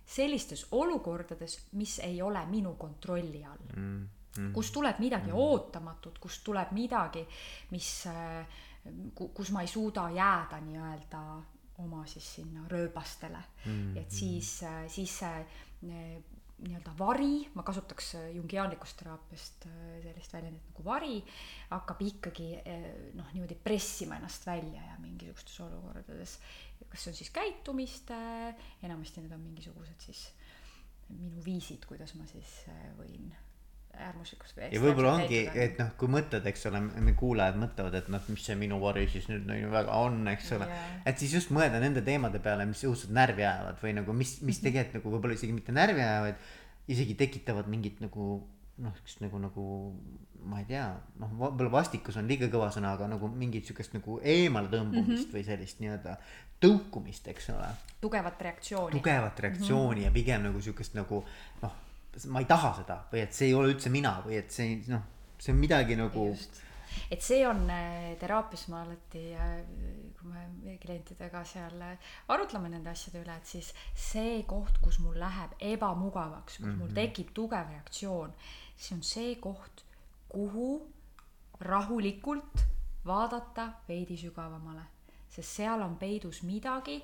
[0.05, 4.05] sellistes olukordades, mis ei ole minu kontrolli all mm
[4.37, 4.53] mm.
[4.53, 5.39] kust tuleb midagi mm.
[5.39, 7.25] ootamatut, kust tuleb midagi,
[7.73, 8.61] mis, äh,
[9.15, 11.25] kus ma ei suuda jääda nii-öelda
[11.83, 13.97] oma siis sinna rööbastele mm..
[13.99, 16.15] et siis, äh, siis see äh,
[16.55, 19.65] nii-öelda vari, ma kasutaks jungiaanlikust teraapiast
[20.05, 21.17] sellist väljendit nagu vari,
[21.73, 22.47] hakkab ikkagi
[23.17, 26.37] noh, niimoodi pressima ennast välja ja mingisugustes olukordades,
[26.89, 28.17] kas see on siis käitumiste,
[28.83, 30.27] enamasti need on mingisugused siis
[31.09, 32.53] minu viisid, kuidas ma siis
[32.97, 33.33] võin
[33.95, 36.81] äärmuslikust ja võib-olla ongi, et noh, kui mõtled, eks ole,
[37.19, 40.67] kuulajad mõtlevad, et noh, mis see minu vari siis nüüd nagu väga on, eks ole.
[40.71, 40.97] Yeah..
[41.11, 44.59] et siis just mõelda nende teemade peale, mis õudselt närvi ajavad või nagu mis, mis
[44.59, 44.67] mhm.
[44.67, 46.51] tegelikult nagu võib-olla isegi mitte närvi ajavad,
[46.91, 48.43] isegi tekitavad mingit nagu
[48.77, 49.65] noh, sihukest nagu, nagu
[50.45, 50.87] ma ei tea,
[51.21, 55.23] noh, võib-olla vastikus on liiga kõva sõna, aga nagu mingit sihukest nagu eemale tõmbumist mm
[55.23, 55.33] -hmm.
[55.37, 56.17] või sellist nii-öelda
[56.61, 57.69] tõukumist, eks ole.
[58.01, 58.97] tugevat reaktsiooni.
[58.97, 60.05] tugevat reaktsiooni mm -hmm.
[60.05, 61.23] ja pigem nagu sihukest nagu
[61.61, 61.73] noh,
[62.27, 65.03] ma ei taha seda või et see ei ole üldse mina või et see noh,
[65.39, 66.29] see on midagi nagu.
[67.11, 69.63] et see on äh, teraapias ma alati, äh,
[70.19, 75.19] kui me klientidega seal äh, arutleme nende asjade üle, et siis see koht, kus mul
[75.19, 76.77] läheb ebamugavaks, kus mm -hmm.
[76.77, 76.95] mul mhm.
[76.95, 78.33] tekib tugev reaktsioon
[78.75, 79.85] see on see koht,
[80.29, 80.69] kuhu
[81.59, 82.63] rahulikult
[83.05, 84.83] vaadata veidi sügavamale,
[85.29, 86.97] sest seal on peidus midagi,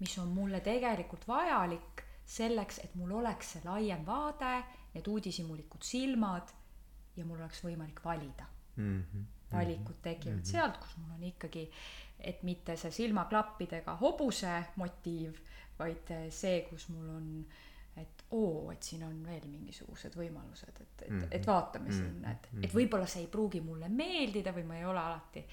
[0.00, 4.54] mis on mulle tegelikult vajalik selleks, et mul oleks see laiem vaade,
[4.94, 6.52] need uudishimulikud silmad
[7.16, 9.02] ja mul oleks võimalik valida mm.
[9.02, 9.24] -hmm.
[9.52, 10.50] valikud tekivad mm -hmm.
[10.50, 11.70] sealt, kus mul on ikkagi,
[12.18, 15.38] et mitte see silmaklappidega hobuse motiiv,
[15.78, 21.02] vaid see, kus mul on äh, et oo, et siin on veel mingisugused võimalused, et,
[21.02, 21.28] et mm, -hmm.
[21.30, 22.12] et vaatame mm -hmm.
[22.12, 22.76] sinna, et, et mhm.
[22.76, 25.44] võib-olla see ei pruugi mulle meeldida või ma ei ole alati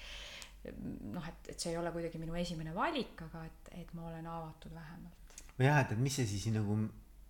[1.14, 4.26] noh, et, et see ei ole kuidagi minu esimene valik, aga et, et ma olen
[4.26, 5.38] avatud vähemalt.
[5.58, 6.76] jah, et, et mis see siis nagu,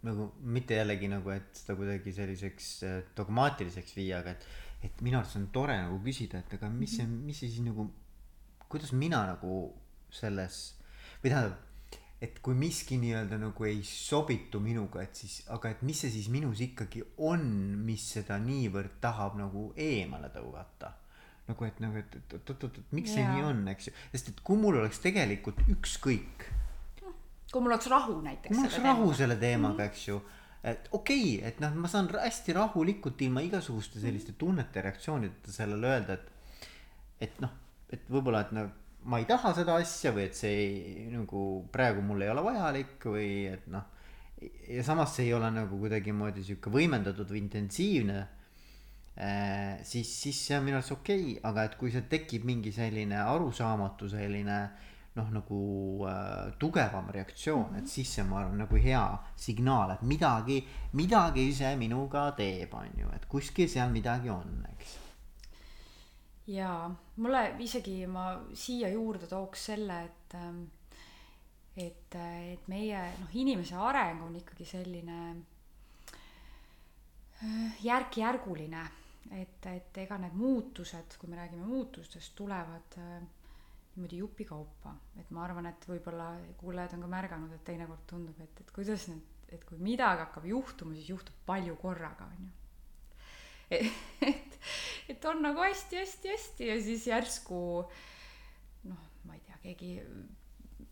[0.07, 4.47] nagu mitte jällegi nagu, et seda kuidagi selliseks äh, dogmaatiliseks viia, aga et,
[4.89, 7.87] et minu arust on tore nagu küsida, et aga mis see, mis see siis nagu,
[8.71, 9.63] kuidas mina nagu
[10.15, 10.63] selles
[11.23, 11.70] või tähendab
[12.21, 16.29] et kui miski nii-öelda nagu ei sobitu minuga, et siis, aga et mis see siis
[16.33, 17.45] minus ikkagi on,
[17.87, 20.97] mis seda niivõrd tahab nagu eemale tõugata.
[21.51, 23.25] nagu et nagu, et, et oot-oot-oot, et miks yeah.
[23.27, 26.45] see nii on, eks ju, sest et kui mul oleks tegelikult ükskõik.
[27.51, 28.53] kui mul oleks rahu näiteks.
[28.55, 29.17] mul oleks rahu teemaga.
[29.23, 30.21] selle teemaga, eks ju
[30.61, 35.89] et okei okay,, et noh, ma saan hästi rahulikult ilma igasuguste selliste tunnete, reaktsioonideta sellele
[35.89, 36.69] öelda, et,
[37.29, 37.57] et noh,
[37.89, 38.69] et võib-olla, et noh
[39.05, 43.07] ma ei taha seda asja või et see ei, nagu praegu mul ei ole vajalik
[43.09, 43.87] või et noh.
[44.69, 48.21] ja samas see ei ole nagu kuidagimoodi sihuke võimendatud või intensiivne
[49.17, 49.81] äh,.
[49.85, 53.21] siis, siis see on minu arust okei okay,, aga et kui see tekib mingi selline
[53.25, 54.61] arusaamatu selline
[55.17, 55.61] noh, nagu
[56.07, 57.79] äh, tugevam reaktsioon mm, -hmm.
[57.79, 59.05] et siis see, ma arvan, nagu hea
[59.37, 65.10] signaal, et midagi, midagi see minuga teeb, on ju, et kuskil seal midagi on, eks
[66.47, 70.65] jaa, mulle isegi ma siia juurde tooks selle, et ähm,
[71.77, 75.19] et, et meie noh, inimese areng on ikkagi selline
[77.45, 78.85] äh, järk-järguline,
[79.39, 83.19] et, et ega need muutused, kui me räägime muutustest, tulevad äh,
[83.95, 88.65] niimoodi jupikaupa, et ma arvan, et võib-olla kuulajad on ka märganud, et teinekord tundub, et,
[88.65, 92.60] et kuidas need, et kui midagi hakkab juhtuma, siis juhtub palju korraga, on ju
[94.31, 94.59] et,
[95.09, 97.61] et on nagu hästi-hästi-hästi ja siis järsku
[98.91, 99.95] noh, ma ei tea, keegi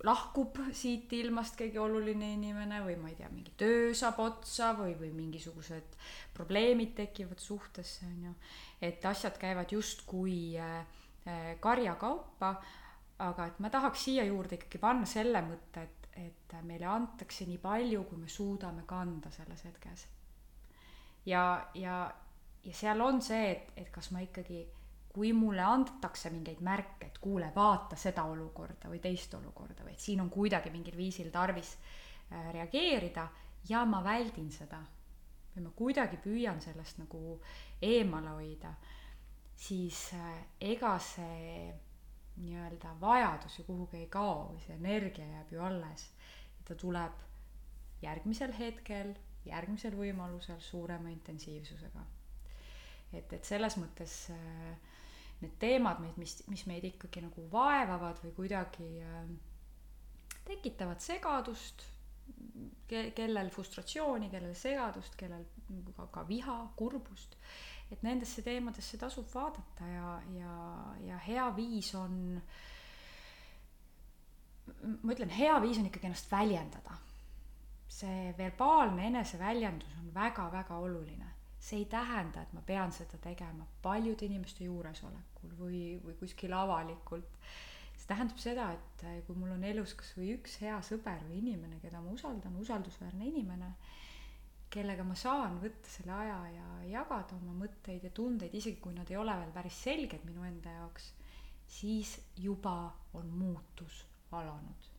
[0.06, 4.94] lahkub siit ilmast keegi oluline inimene või ma ei tea, mingi töö saab otsa või,
[4.98, 5.96] või mingisugused
[6.36, 8.34] probleemid tekivad suhtesse, on ju.
[8.80, 10.84] et asjad käivad justkui äh,
[11.26, 12.52] äh, karjakaupa,
[13.26, 17.58] aga et ma tahaks siia juurde ikkagi panna selle mõtte, et, et meile antakse nii
[17.62, 20.06] palju, kui me suudame kanda selles hetkes.
[21.26, 22.04] ja, ja
[22.68, 24.60] ja seal on see, et, et kas ma ikkagi,
[25.08, 30.04] kui mulle antakse mingeid märke, et kuule, vaata seda olukorda või teist olukorda või et
[30.04, 33.24] siin on kuidagi mingil viisil tarvis äh, reageerida
[33.70, 34.82] ja ma väldin seda
[35.54, 37.38] või ma kuidagi püüan sellest nagu
[37.82, 38.74] eemale hoida,
[39.56, 40.34] siis äh,
[40.74, 41.72] ega see
[42.38, 46.04] nii-öelda vajadus ju kuhugi ei kao või see energia jääb ju alles.
[46.68, 47.24] ta tuleb
[48.02, 49.14] järgmisel hetkel,
[49.48, 52.04] järgmisel võimalusel suurema intensiivsusega
[53.12, 54.72] et, et selles mõttes äh,
[55.42, 59.30] need teemad meid, mis, mis meid ikkagi nagu vaevavad või kuidagi äh,
[60.48, 61.84] tekitavad segadust
[62.88, 65.46] ke,, kellel frustratsiooni, kellel segadust, kellel
[65.96, 67.36] ka, ka viha, kurbust,
[67.92, 70.56] et nendesse teemadesse tasub vaadata ja, ja,
[71.06, 72.18] ja hea viis on,
[75.02, 77.04] ma ütlen, hea viis on ikkagi ennast väljendada.
[77.98, 84.26] see verbaalne eneseväljendus on väga-väga oluline see ei tähenda, et ma pean seda tegema paljude
[84.26, 87.30] inimeste juuresolekul või, või kuskil avalikult.
[87.98, 91.40] see tähendab seda, et eh, kui mul on elus kas või üks hea sõber või
[91.42, 93.72] inimene, keda ma usaldan, usaldusväärne inimene,
[94.70, 99.10] kellega ma saan võtta selle aja ja jagada oma mõtteid ja tundeid, isegi kui nad
[99.10, 101.10] ei ole veel päris selged minu enda jaoks,
[101.78, 102.76] siis juba
[103.18, 104.97] on muutus alanud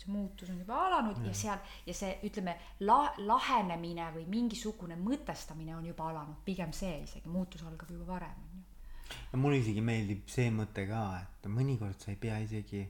[0.00, 4.98] see muutus on juba alanud ja, ja seal ja see ütleme la-, lahenemine või mingisugune
[5.00, 9.16] mõtestamine on juba alanud, pigem see isegi, muutus algab juba varem, on ju.
[9.32, 12.84] ja mulle isegi meeldib see mõte ka, et mõnikord sa ei pea isegi,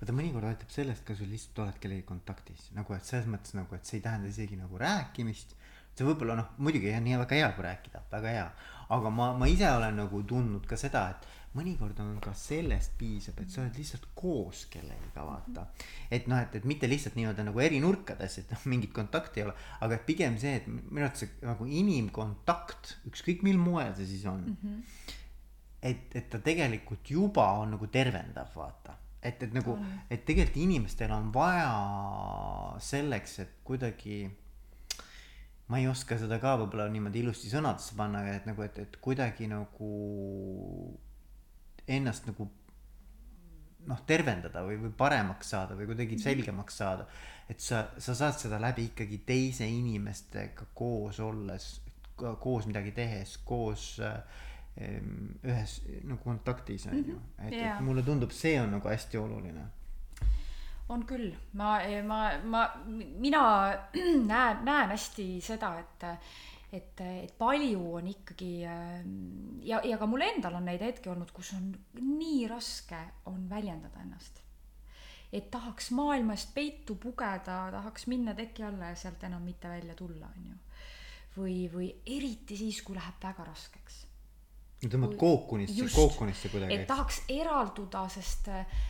[0.00, 3.74] vaata mõnikord aitab sellest ka sul lihtsalt oled kellegagi kontaktis, nagu et selles mõttes nagu,
[3.76, 5.56] et see ei tähenda isegi nagu rääkimist,
[5.94, 8.46] see võib-olla noh muidugi on nii väga hea kui rääkida väga hea
[8.88, 13.38] aga ma ma ise olen nagu tundnud ka seda et mõnikord on ka sellest piisab
[13.42, 15.68] et sa oled lihtsalt koos kellegagi vaata.
[16.10, 19.46] Et noh et et mitte lihtsalt nii-öelda nagu eri nurkades et noh mingit kontakti ei
[19.46, 19.54] ole
[19.86, 24.42] aga et pigem see et minu arvates nagu inimkontakt ükskõik mil moel see siis on
[24.42, 24.82] mm -hmm.
[25.92, 28.98] et et ta tegelikult juba on nagu tervendav vaata.
[29.22, 29.78] Et et nagu
[30.10, 34.28] et tegelikult inimestel on vaja selleks et kuidagi
[35.68, 38.98] ma ei oska seda ka võib-olla niimoodi ilusti sõnadesse panna, aga et nagu, et, et
[39.04, 39.90] kuidagi nagu
[41.88, 42.48] ennast nagu
[43.88, 46.24] noh, tervendada või, või paremaks saada või kuidagi mhm.
[46.24, 47.06] selgemaks saada.
[47.48, 51.70] et sa, sa saad seda läbi ikkagi teise inimestega koos olles,
[52.16, 54.20] koos midagi tehes, koos äh,
[54.74, 59.68] ühes nagu kontaktis on ju, et yeah., et mulle tundub, see on nagu hästi oluline
[60.88, 62.64] on küll, ma, ma, ma,
[63.20, 63.44] mina
[64.32, 66.06] näen, näen hästi seda, et,
[66.76, 71.54] et, et palju on ikkagi ja, ja ka mul endal on neid hetki olnud, kus
[71.56, 71.70] on
[72.00, 73.00] nii raske
[73.32, 74.42] on väljendada ennast.
[75.32, 79.96] et tahaks maailma eest peitu pugeda, tahaks minna teki alla ja sealt enam mitte välja
[79.98, 80.58] tulla, on ju.
[81.40, 84.02] või, või eriti siis, kui läheb väga raskeks.
[84.84, 86.76] tõmbad kookunisse, kookunisse kuidagi.
[86.76, 88.84] et tahaks eralduda, sest äh,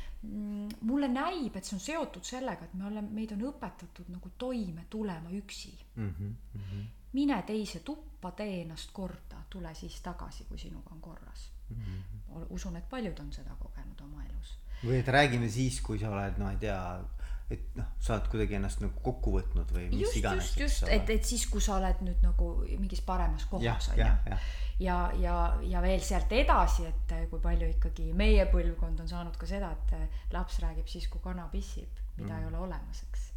[0.81, 4.87] mulle näib, et see on seotud sellega, et me oleme, meid on õpetatud nagu toime
[4.91, 6.11] tulema üksi mm.
[6.11, 6.85] -hmm, mm -hmm.
[7.13, 11.77] mine teise tuppa, tee ennast korda, tule siis tagasi, kui sinuga on korras mm.
[11.77, 12.47] -hmm.
[12.51, 14.59] usun, et paljud on seda kogenud oma elus.
[14.85, 17.05] või et räägime siis, kui sa oled, no ei tea,
[17.53, 20.53] et noh, sa oled kuidagi ennast nagu kokku võtnud või mis just, iganes.
[20.57, 24.39] just, just, et, et siis, kui sa oled nüüd nagu mingis paremas kohas on ju
[24.81, 29.37] ja, ja, ja veel sealt edasi, et eh, kui palju ikkagi meie põlvkond on saanud
[29.39, 32.41] ka seda, et eh, laps räägib siis, kui kana pissib, mida mm.
[32.41, 33.29] ei ole olemas, eks.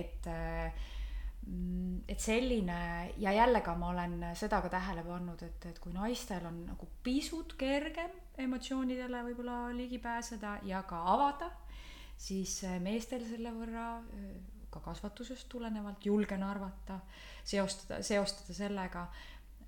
[0.00, 0.86] et, eh,
[2.08, 2.78] et selline
[3.22, 6.88] ja jälle ka ma olen seda ka tähele pannud, et, et kui naistel on nagu
[7.04, 11.48] pisut kergem emotsioonidele võib-olla ligi pääseda ja ka avada,
[12.18, 14.02] siis meestel selle võrra
[14.70, 16.98] ka kasvatusest tulenevalt julgen arvata,
[17.46, 19.06] seostada, seostada sellega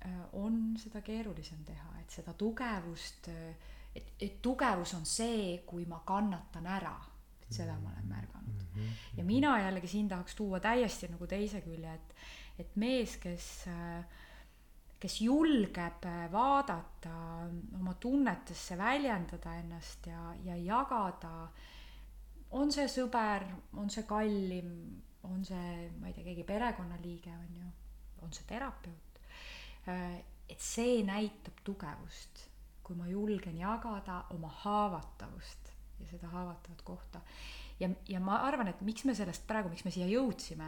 [0.05, 5.85] Äh, on seda keerulisem teha, et seda tugevust, äh, et, et tugevus on see, kui
[5.85, 6.95] ma kannatan ära,
[7.43, 8.71] et seda ma olen märganud mm.
[8.79, 8.95] -hmm.
[9.19, 12.15] ja mina jällegi siin tahaks tuua täiesti nagu teise külje, et,
[12.59, 14.05] et mees, kes, äh,
[14.99, 17.13] kes julgeb vaadata
[17.79, 21.51] oma tunnetesse, väljendada ennast ja, ja jagada,
[22.57, 23.45] on see sõber,
[23.79, 24.73] on see kallim,
[25.27, 27.71] on see, ma ei tea, keegi perekonnaliige, on ju,
[28.25, 29.11] on see terapeut,
[29.89, 32.45] Äh, et see näitab tugevust,
[32.85, 37.21] kui ma julgen jagada oma haavatavust ja seda haavatavat kohta.
[37.79, 40.67] ja, ja ma arvan, et miks me sellest praegu, miks me siia jõudsime,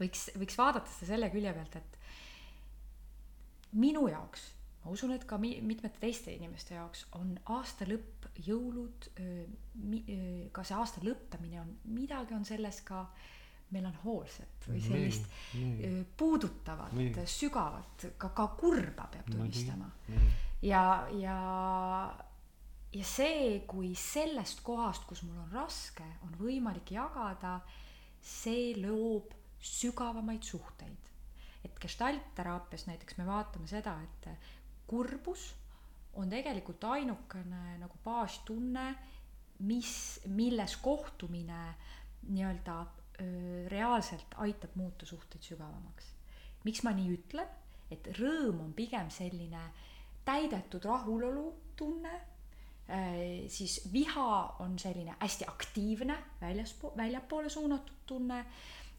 [0.00, 1.98] võiks, võiks vaadata seda selle külje pealt, et
[3.78, 4.48] minu jaoks,
[4.84, 9.10] ma usun, et ka mi-, mitmete teiste inimeste jaoks on aasta lõpp, jõulud,
[10.54, 13.04] ka see aasta lõppemine on, midagi on selles ka
[13.70, 16.00] melanhoolset või sellist nii, nii.
[16.18, 16.96] puudutavat,
[17.30, 19.90] sügavat, ka, ka kurba peab tunnistama.
[20.66, 20.82] ja,
[21.14, 21.36] ja,
[22.94, 27.60] ja see, kui sellest kohast, kus mul on raske, on võimalik jagada,
[28.20, 30.96] see loob sügavamaid suhteid.
[31.60, 34.28] et gestaltteraapias näiteks me vaatame seda, et
[34.90, 35.46] kurbus
[36.18, 38.86] on tegelikult ainukene nagu baastunne,
[39.68, 39.92] mis,
[40.34, 41.60] milles kohtumine
[42.26, 42.80] nii-öelda
[43.68, 46.14] reaalselt aitab muuta suhteid sügavamaks.
[46.64, 47.48] miks ma nii ütlen,
[47.90, 49.62] et rõõm on pigem selline
[50.24, 52.12] täidetud rahulolu tunne,
[53.48, 58.44] siis viha on selline hästi aktiivne väljaspool, väljapoole suunatud tunne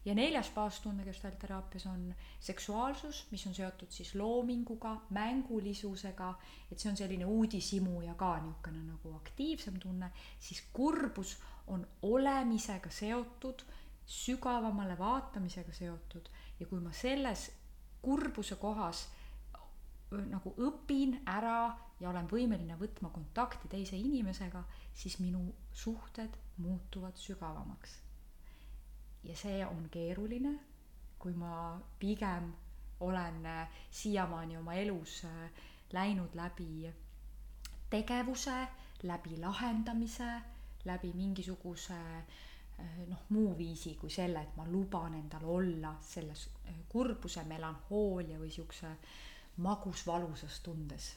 [0.04, 6.34] ja neljas baastunne gestalteraapias on seksuaalsus, mis on seotud siis loominguga, mängulisusega,
[6.70, 11.36] et see on selline uudishimu ja ka niisugune nagu aktiivsem tunne, siis kurbus
[11.66, 13.62] on olemisega seotud
[14.06, 16.28] sügavamale vaatamisega seotud.
[16.60, 17.50] Ja kui ma selles
[18.02, 19.06] kurbuse kohas
[20.10, 28.01] nagu õpin ära ja olen võimeline võtma kontakti teise inimesega, siis minu suhted muutuvad sügavamaks.
[29.24, 30.52] Ja see on keeruline,
[31.18, 32.52] kui ma pigem
[33.00, 35.50] olen äh, siiamaani oma elus äh,
[35.92, 36.90] läinud läbi
[37.90, 38.66] tegevuse,
[39.02, 40.30] läbi lahendamise,
[40.84, 46.48] läbi mingisuguse äh, noh, muu viisi kui selle, et ma luban endal olla selles
[46.88, 48.94] kurbuse, melanhoolia või siukse
[49.56, 51.12] magusvalusas tundes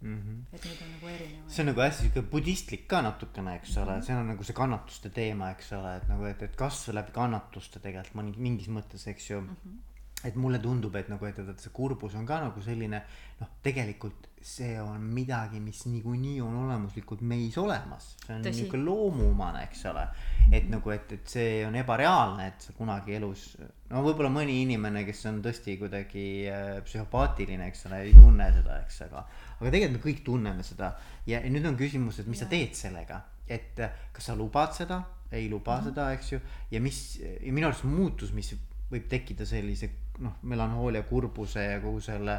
[0.00, 0.18] mm.
[0.18, 0.54] -hmm.
[0.54, 1.50] et need on nagu erinevad.
[1.50, 4.06] see on nagu hästi sihuke budistlik ka natukene, eks ole mm, -hmm.
[4.06, 7.80] see on nagu see kannatuste teema, eks ole, et nagu, et, et kasv läbi kannatuste
[7.80, 9.56] tegelikult mõni, mingis mõttes, eks ju mm.
[9.64, 9.84] -hmm
[10.24, 12.98] et mulle tundub, et nagu, et, et see kurbus on ka nagu selline
[13.38, 18.16] noh, tegelikult see on midagi, mis niikuinii on olemuslikult meis olemas.
[18.24, 20.04] see on niisugune loomuomane, eks ole.
[20.52, 23.44] et nagu, et, et see on ebareaalne, et sa kunagi elus,
[23.90, 28.80] no võib-olla mõni inimene, kes on tõesti kuidagi äh, psühhopaatiline, eks ole, ei tunne seda,
[28.86, 29.26] eks, aga.
[29.58, 30.94] aga tegelikult me kõik tunneme seda
[31.28, 32.46] ja nüüd on küsimus, et mis ja.
[32.46, 35.90] sa teed sellega, et äh, kas sa lubad seda, ei luba mm -hmm.
[35.92, 36.40] seda, eks ju.
[36.70, 38.54] ja mis, ja minu arust muutus, mis
[38.88, 39.90] võib tekkida sellise
[40.24, 42.38] noh, melankoolia, kurbuse ja kogu selle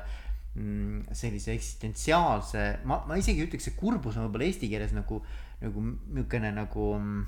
[0.55, 5.21] mm, sellise eksistentsiaalse, ma, ma isegi ütleks, et kurbus on võib-olla eesti keeles nagu,
[5.63, 7.23] nagu niisugune nagu, mm,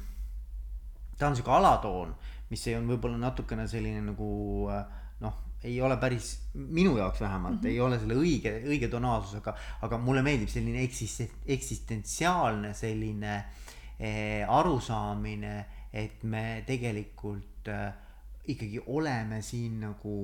[1.20, 2.16] ta on sihuke alatoon,
[2.52, 4.32] mis on võib-olla natukene selline nagu
[5.22, 7.70] noh, ei ole päris, minu jaoks vähemalt mm, -hmm.
[7.70, 9.54] ei ole selle õige, õige tonaalsus, aga,
[9.86, 13.36] aga mulle meeldib selline eksist-, eksistentsiaalne selline
[14.00, 17.92] eh, arusaamine, et me tegelikult eh,
[18.50, 20.16] ikkagi oleme siin nagu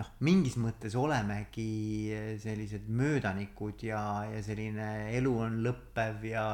[0.00, 2.10] noh, mingis mõttes olemegi
[2.40, 4.00] sellised möödanikud ja,
[4.30, 6.46] ja selline elu on lõppev ja,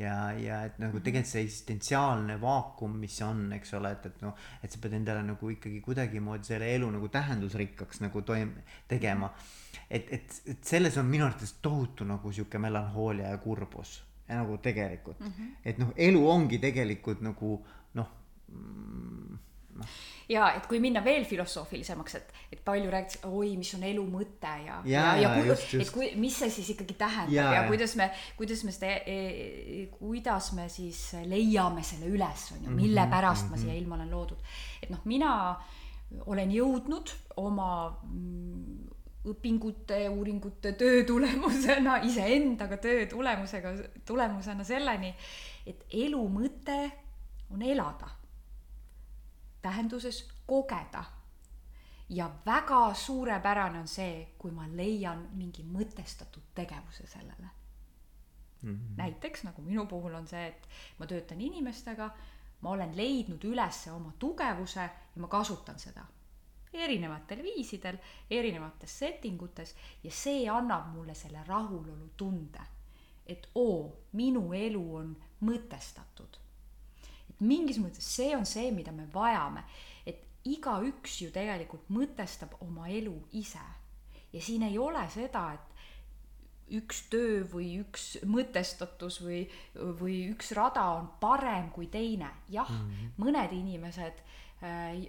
[0.00, 4.34] ja, ja et nagu tegelikult see eksistentsiaalne vaakum, mis on, eks ole, et, et noh,
[4.62, 8.56] et sa pead endale nagu ikkagi kuidagimoodi selle elu nagu tähendusrikkaks nagu toim-,
[8.88, 9.32] tegema.
[9.90, 14.56] et, et, et selles on minu arvates tohutu nagu sihuke melanhoolia ja kurbus ja nagu
[14.58, 15.56] tegelikult mm, -hmm.
[15.64, 17.58] et noh, elu ongi tegelikult nagu
[17.94, 18.08] noh
[18.48, 19.38] mm,
[19.78, 19.96] noh.
[20.32, 24.52] ja et kui minna veel filosoofilisemaks, et, et palju räägitakse, oi, mis on elu mõte
[24.64, 25.86] ja, ja, ja, ja, ja just, just.
[25.86, 28.92] et kui, mis see siis ikkagi tähendab ja, ja, ja kuidas me, kuidas me seda
[29.06, 33.56] e,, kuidas me siis leiame selle üles, on ju, mille -hmm, pärast mm -hmm.
[33.58, 33.82] ma siia mhm.
[33.82, 34.38] ilma olen loodud.
[34.82, 35.32] et noh, mina
[36.26, 37.10] olen jõudnud
[37.42, 37.70] oma
[38.02, 38.86] mm,
[39.26, 43.74] õpingute, uuringute, töö tulemusena, iseendaga töö tulemusega,
[44.06, 45.14] tulemusena selleni,
[45.66, 46.78] et elu mõte
[47.50, 48.10] on elada
[49.66, 51.04] tähenduses kogeda.
[52.08, 57.48] ja väga suurepärane on see, kui ma leian mingi mõtestatud tegevuse sellele
[58.62, 58.74] mm.
[58.74, 58.96] -hmm.
[58.96, 62.10] näiteks nagu minu puhul on see, et ma töötan inimestega,
[62.60, 66.06] ma olen leidnud üles oma tugevuse ja ma kasutan seda
[66.72, 67.98] erinevatel viisidel,
[68.30, 72.62] erinevates setting utes ja see annab mulle selle rahulolu tunde,
[73.26, 76.45] et oo, minu elu on mõtestatud
[77.44, 79.64] mingis mõttes see on see, mida me vajame.
[80.06, 83.64] et igaüks ju tegelikult mõtestab oma elu ise.
[84.32, 85.74] ja siin ei ole seda, et
[86.76, 89.44] üks töö või üks mõtestatus või,
[90.00, 92.30] või üks rada on parem kui teine.
[92.48, 93.12] jah mm, -hmm.
[93.22, 94.22] mõned inimesed
[94.62, 95.06] äh,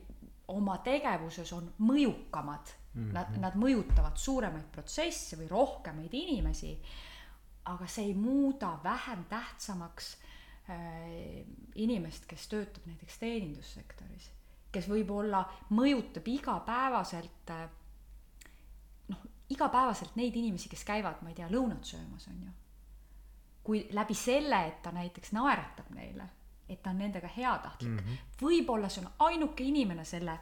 [0.47, 3.03] oma tegevuses on mõjukamad mm.
[3.03, 3.13] -hmm.
[3.13, 6.78] Nad, nad mõjutavad suuremaid protsesse või rohkemaid inimesi.
[7.65, 10.26] aga see ei muuda vähem tähtsamaks Äh,
[11.76, 14.32] inimest, kes töötab näiteks teenindussektoris,
[14.72, 15.43] kes võib-olla
[15.78, 17.68] mõjutab igapäevaselt äh,
[19.13, 19.22] noh,
[19.53, 22.55] igapäevaselt neid inimesi, kes käivad, ma ei tea, lõunat söömas, on ju.
[23.68, 26.30] kui läbi selle, et ta näiteks naeratab neile,
[26.70, 30.39] et ta on nendega heatahtlik mm -hmm., võib-olla see on ainuke inimene selle,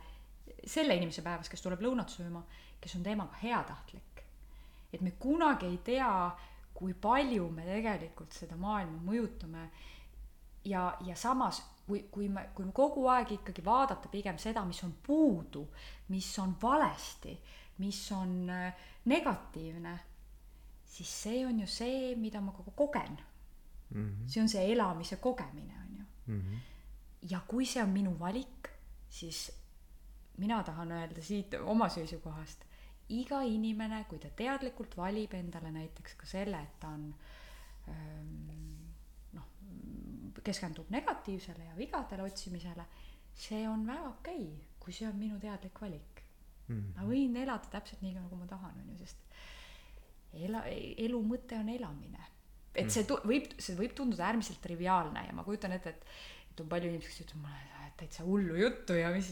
[0.65, 2.43] selle inimese päevas, kes tuleb lõunat sööma,
[2.81, 4.03] kes on temaga heatahtlik.
[4.93, 6.37] et me kunagi ei tea,
[6.73, 9.69] kui palju me tegelikult seda maailma mõjutame
[10.65, 14.81] ja, ja samas, kui, kui me, kui me kogu aeg ikkagi vaadata pigem seda, mis
[14.83, 15.65] on puudu,
[16.13, 17.35] mis on valesti,
[17.77, 19.97] mis on äh, negatiivne,
[20.85, 23.17] siis see on ju see, mida ma kogu kogen
[23.89, 24.05] mm.
[24.05, 24.27] -hmm.
[24.27, 26.03] see on see elamise kogemine, on ju
[26.33, 26.41] mm.
[26.41, 26.59] -hmm.
[27.31, 28.69] ja kui see on minu valik,
[29.09, 29.51] siis
[30.37, 32.65] mina tahan öelda siit oma seisukohast,
[33.09, 37.15] iga inimene, kui ta teadlikult valib endale näiteks ka selle, et ta on
[37.87, 38.64] ähm,
[40.45, 42.85] keskendub negatiivsele ja vigadele otsimisele,
[43.35, 46.21] see on väga okei okay,, kui see on minu teadlik valik
[46.67, 46.75] mm.
[46.75, 46.95] -hmm.
[46.95, 49.17] ma võin elada täpselt nii, nagu ma tahan, on ju, sest
[50.47, 50.63] ela,
[51.07, 52.31] elu mõte on elamine.
[52.75, 56.05] et see tu-, võib, see võib tunduda äärmiselt triviaalne ja ma kujutan ette, et,
[56.51, 59.29] et on palju inimesi, kes ütlevad mulle täitsa hullu juttu ja mis,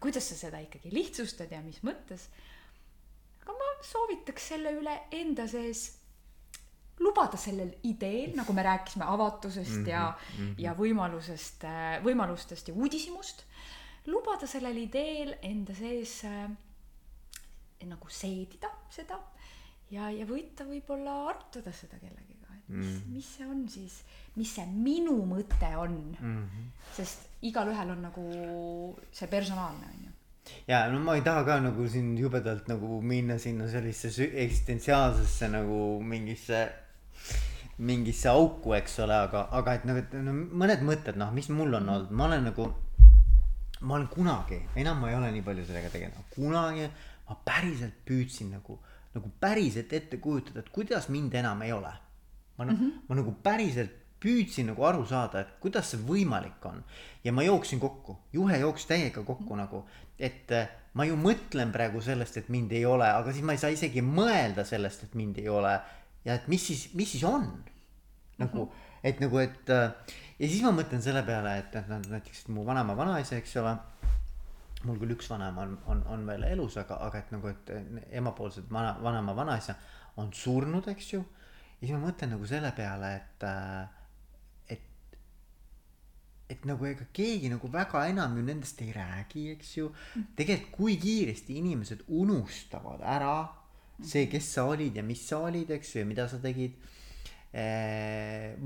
[0.00, 2.28] kuidas sa seda ikkagi lihtsustad ja mis mõttes.
[3.42, 5.88] aga ma soovitaks selle üle enda sees
[7.00, 10.54] lubada sellel ideel, nagu me rääkisime avatusest mm -hmm, ja mm, -hmm.
[10.58, 13.44] ja võimalusest, äh, võimalustest ja uudishimust,
[14.06, 16.50] lubada sellel ideel enda sees äh,
[17.84, 19.18] nagu seedida seda
[19.90, 23.12] ja, ja võita võib-olla arutada seda kellegiga, et mis mm, -hmm.
[23.14, 24.02] mis see on siis,
[24.34, 26.48] mis see minu mõte on mm.
[26.48, 26.70] -hmm.
[26.96, 28.26] sest igalühel on nagu
[29.12, 30.12] see personaalne, on ju
[30.68, 36.02] ja no ma ei taha ka nagu siin jubedalt nagu minna sinna sellisesse eksistentsiaalsesse nagu
[36.02, 36.85] mingisse
[37.78, 41.76] mingisse auku, eks ole, aga, aga et nagu, et no mõned mõtted, noh, mis mul
[41.76, 42.70] on olnud, ma olen nagu
[43.80, 46.88] ma olen kunagi, enam ma ei ole nii palju sellega tegelenud, kunagi
[47.26, 48.78] ma päriselt püüdsin nagu,
[49.16, 51.92] nagu päriselt ette kujutada, et kuidas mind enam ei ole.
[52.56, 52.92] ma mm, -hmm.
[53.08, 56.84] ma nagu päriselt püüdsin nagu aru saada, et kuidas see võimalik on.
[57.24, 59.56] ja ma jooksin kokku, juhe jooksis täiega kokku mm -hmm.
[59.56, 59.84] nagu,
[60.18, 63.58] et äh, ma ju mõtlen praegu sellest, et mind ei ole, aga siis ma ei
[63.58, 65.80] saa isegi mõelda sellest, et mind ei ole.
[66.26, 67.48] Ja et mis siis, mis siis on?
[68.36, 69.00] nagu mm, -hmm.
[69.02, 69.92] et nagu, et äh,
[70.38, 73.76] ja siis ma mõtlen selle peale, et, et noh, näiteks mu vanaema, vanaisa, eks ole
[74.84, 77.72] mul küll üks vanaema on, on, on veel elus, aga, aga et nagu, et
[78.20, 79.76] emapoolsed vana, vanaema, vanaisa
[80.20, 81.22] on surnud, eks ju.
[81.80, 83.46] ja siis ma mõtlen nagu selle peale, et,
[84.76, 85.18] et,
[86.52, 89.90] et nagu ega keegi nagu väga enam ju nendest ei räägi, eks ju.
[90.36, 93.38] tegelikult, kui kiiresti inimesed unustavad ära
[94.02, 96.76] see, kes sa olid ja mis sa olid, eks ju, ja mida sa tegid.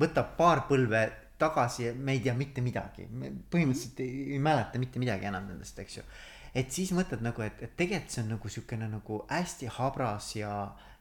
[0.01, 1.05] võtab paar põlve
[1.41, 5.47] tagasi ja me ei tea mitte midagi, me põhimõtteliselt ei, ei mäleta mitte midagi enam
[5.49, 6.05] nendest, eks ju.
[6.55, 10.55] et siis mõtled nagu, et, et tegelikult see on nagu siukene nagu hästi habras ja,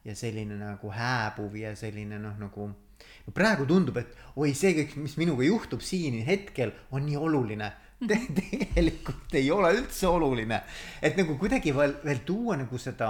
[0.05, 4.95] ja selline nagu hääbuv ja selline noh, nagu no praegu tundub, et oi, see kõik,
[5.01, 8.15] mis minuga juhtub siin hetkel, on nii oluline Te.
[8.31, 10.61] tegelikult ei ole üldse oluline,
[11.03, 13.09] et nagu kuidagi veel, veel tuua nagu seda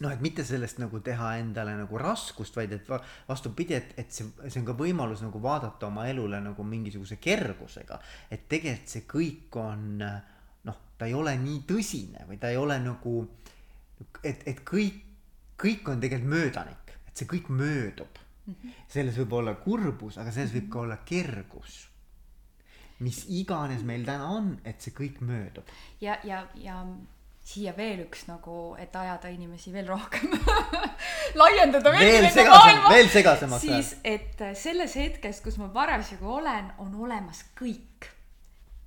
[0.00, 2.88] noh, et mitte sellest nagu teha endale nagu raskust, vaid et
[3.28, 8.00] vastupidi, et, et see, see on ka võimalus nagu vaadata oma elule nagu mingisuguse kergusega.
[8.30, 12.78] et tegelikult see kõik on noh, ta ei ole nii tõsine või ta ei ole
[12.82, 13.14] nagu,
[14.24, 15.04] et, et kõik,
[15.60, 18.54] kõik on tegelikult möödanik, et see kõik möödub mm.
[18.54, 18.82] -hmm.
[18.88, 21.86] selles võib olla kurbus, aga selles võib ka olla kergus
[23.00, 25.64] mis iganes meil täna on, et see kõik möödub.
[26.00, 26.82] ja, ja, ja
[27.50, 30.30] siia veel üks nagu, et ajada inimesi veel rohkem
[31.40, 33.64] laiendada veel segasem, veel segasemaks.
[33.64, 38.10] siis, et selles hetkes, kus ma parasjagu olen, on olemas kõik.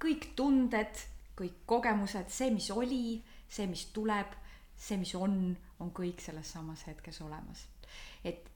[0.03, 1.03] kõik tunded,
[1.39, 4.33] kõik kogemused, see, mis oli, see, mis tuleb,
[4.75, 5.37] see, mis on,
[5.79, 7.67] on kõik selles samas hetkes olemas.
[8.23, 8.49] et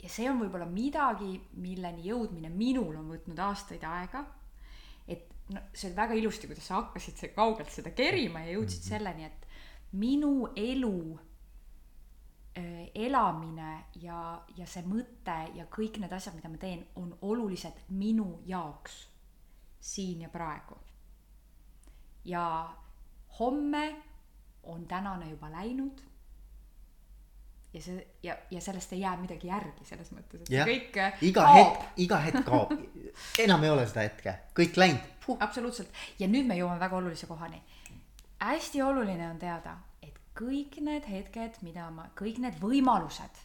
[0.00, 4.24] ja see on võib-olla midagi, milleni jõudmine minul on võtnud aastaid aega
[5.54, 8.84] no see oli väga ilusti, kuidas sa hakkasid see kaugelt seda kerima ja jõudsid mm
[8.84, 8.88] -hmm.
[8.88, 9.46] selleni, et
[9.92, 11.18] minu elu
[12.58, 17.82] äh, elamine ja, ja see mõte ja kõik need asjad, mida ma teen, on olulised
[17.88, 19.08] minu jaoks
[19.80, 20.78] siin ja praegu.
[22.24, 22.76] ja
[23.38, 24.02] homme
[24.62, 26.09] on tänane juba läinud
[27.72, 30.64] ja see ja, ja sellest ei jää midagi järgi selles mõttes, et ja.
[30.66, 31.58] kõik äh, iga kaob.
[31.58, 32.72] hetk, iga hetk kaob
[33.44, 35.36] enam ei ole seda hetke, kõik läinud huh..
[35.40, 37.62] absoluutselt ja nüüd me jõuame väga olulise kohani.
[38.40, 43.44] hästi oluline on teada, et kõik need hetked, mida ma, kõik need võimalused,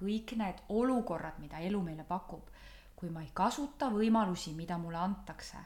[0.00, 2.48] kõik need olukorrad, mida elu meile pakub,
[2.96, 5.60] kui ma ei kasuta võimalusi, mida mulle antakse,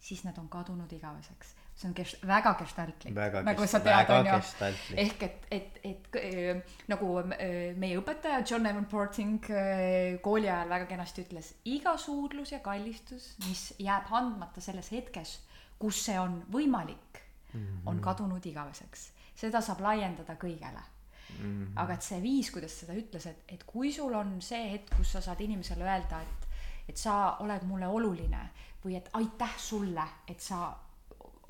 [0.00, 3.14] siis need on kadunud igaveseks see on gest-, väga gestaltlik,
[3.44, 4.68] nagu sa tead, on ju.
[5.02, 10.48] ehk et, et, et, et äh, nagu äh, meie õpetaja John Evan Porting äh, kooli
[10.48, 15.36] ajal väga kenasti ütles, iga suudlus ja kallistus, mis jääb andmata selles hetkes,
[15.78, 17.20] kus see on võimalik
[17.52, 17.88] mm, -hmm.
[17.92, 19.10] on kadunud igaveseks.
[19.36, 21.44] seda saab laiendada kõigele mm.
[21.44, 21.72] -hmm.
[21.76, 25.12] aga et see viis, kuidas seda ütles, et, et kui sul on see hetk, kus
[25.12, 26.48] sa saad inimesele öelda, et,
[26.88, 28.48] et sa oled mulle oluline
[28.84, 30.72] või et aitäh sulle, et sa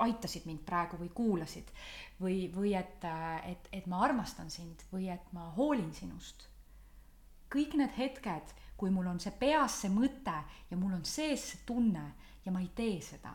[0.03, 1.71] aitasid mind praegu või kuulasid
[2.21, 3.05] või, või et,
[3.47, 6.47] et, et ma armastan sind või et ma hoolin sinust.
[7.53, 10.35] kõik need hetked, kui mul on see peas see mõte
[10.69, 12.05] ja mul on sees see tunne
[12.45, 13.33] ja ma ei tee seda.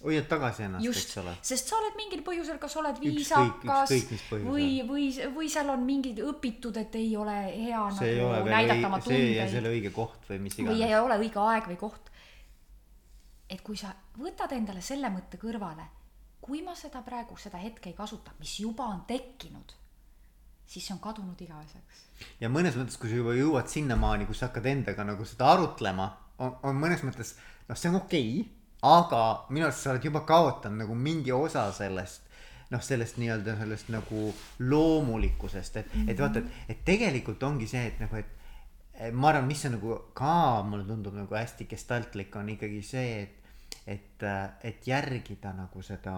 [0.00, 1.34] hoiad tagasi ennast, eks ole.
[1.42, 3.92] sest sa oled mingil põhjusel, kas oled viisakas
[4.30, 9.02] või, või, või seal on mingid õpitud, et ei ole hea see nagu näidata oma
[9.02, 9.18] tundeid.
[9.18, 10.78] see ei ole selle õige koht või mis iganes.
[10.78, 12.12] või ei ole õige aeg või koht.
[13.50, 15.90] et kui sa võtad endale selle mõtte kõrvale
[16.40, 19.74] kui ma seda praegu, seda hetke ei kasuta, mis juba on tekkinud,
[20.66, 22.06] siis see on kadunud igaveseks.
[22.40, 26.08] ja mõnes mõttes, kui sa juba jõuad sinnamaani, kus sa hakkad endaga nagu seda arutlema,
[26.38, 27.36] on, on mõnes mõttes,
[27.68, 29.22] noh, see on okei okay,, aga
[29.52, 32.30] minu arust sa oled juba kaotanud nagu mingi osa sellest
[32.70, 34.28] noh, sellest nii-öelda sellest nagu
[34.62, 36.10] loomulikkusest, et mm, -hmm.
[36.10, 39.96] et vaata, et, et tegelikult ongi see, et nagu, et ma arvan, mis on nagu
[40.14, 43.39] ka mulle tundub nagu hästi gestaltlik on ikkagi see, et
[43.86, 44.22] et,
[44.62, 46.14] et järgida nagu seda,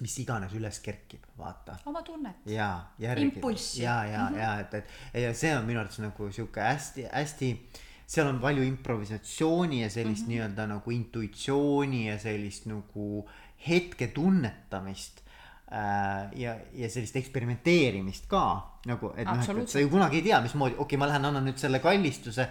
[0.00, 1.78] mis iganes üles kerkib, vaata.
[1.86, 2.44] oma tunnet.
[2.46, 3.56] ja, järgida.
[3.78, 7.50] ja, ja ja et, et ja see on minu arvates nagu sihuke hästi-hästi
[8.06, 10.28] seal on palju improvisatsiooni ja sellist mm -hmm.
[10.28, 13.28] nii-öelda nagu intuitsiooni ja sellist nagu
[13.68, 15.20] hetke tunnetamist
[15.72, 16.40] äh,.
[16.40, 20.74] ja, ja sellist eksperimenteerimist ka nagu, et noh, et sa ju kunagi ei tea, mismoodi,
[20.74, 22.48] okei okay,, ma lähen annan nüüd selle kallistuse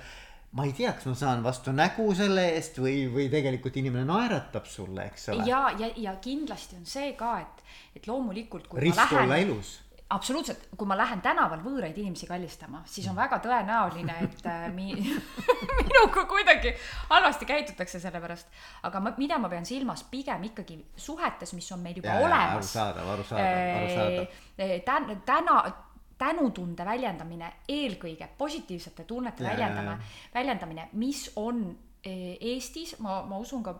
[0.53, 4.67] ma ei tea, kas ma saan vastu nägu selle eest või, või tegelikult inimene naeratab
[4.69, 5.47] sulle, eks ole.
[5.49, 7.63] ja, ja, ja kindlasti on see ka, et,
[7.97, 9.71] et loomulikult ma lähen olla elus.
[10.13, 14.93] absoluutselt, kui ma lähen tänaval võõraid inimesi kallistama, siis on väga tõenäoline, et äh, mi-,
[15.79, 16.75] minuga kuidagi
[17.09, 18.53] halvasti käitutakse selle pärast.
[18.85, 22.75] aga ma, mida ma pean silmas pigem ikkagi suhetes, mis on meil juba olemas.
[22.75, 24.37] arusaadav, arusaadav, arusaadav.
[24.85, 25.57] tän-, täna,
[26.23, 29.97] tänutunde väljendamine eelkõige, positiivsete tunnete ja, väljendama,
[30.33, 31.65] väljendamine, mis on
[32.03, 33.77] eh, Eestis, ma, ma usun ka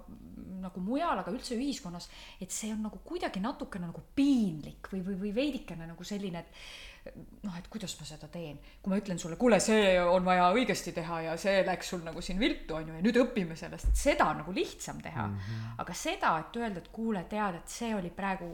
[0.63, 2.07] nagu mujal, aga üldse ühiskonnas,
[2.41, 7.13] et see on nagu kuidagi natukene nagu piinlik või, või, või veidikene nagu selline, et
[7.43, 10.93] noh, et kuidas ma seda teen, kui ma ütlen sulle, kuule, see on vaja õigesti
[10.95, 13.99] teha ja see läks sul nagu siin viltu, on ju, ja nüüd õpime sellest, et
[14.05, 15.35] seda on nagu lihtsam teha mm.
[15.35, 15.75] -hmm.
[15.83, 18.53] aga seda, et öelda, et kuule, tead, et see oli praegu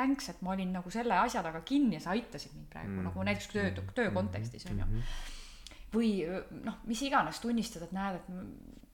[0.00, 2.98] thanks, et ma olin nagu selle asja taga kinni ja sa aitasid mind praegu mm
[2.98, 3.10] -hmm.
[3.10, 5.04] nagu näiteks töö, töö kontekstis on ju.
[5.94, 6.10] või
[6.64, 8.28] noh, mis iganes tunnistada, et näed, et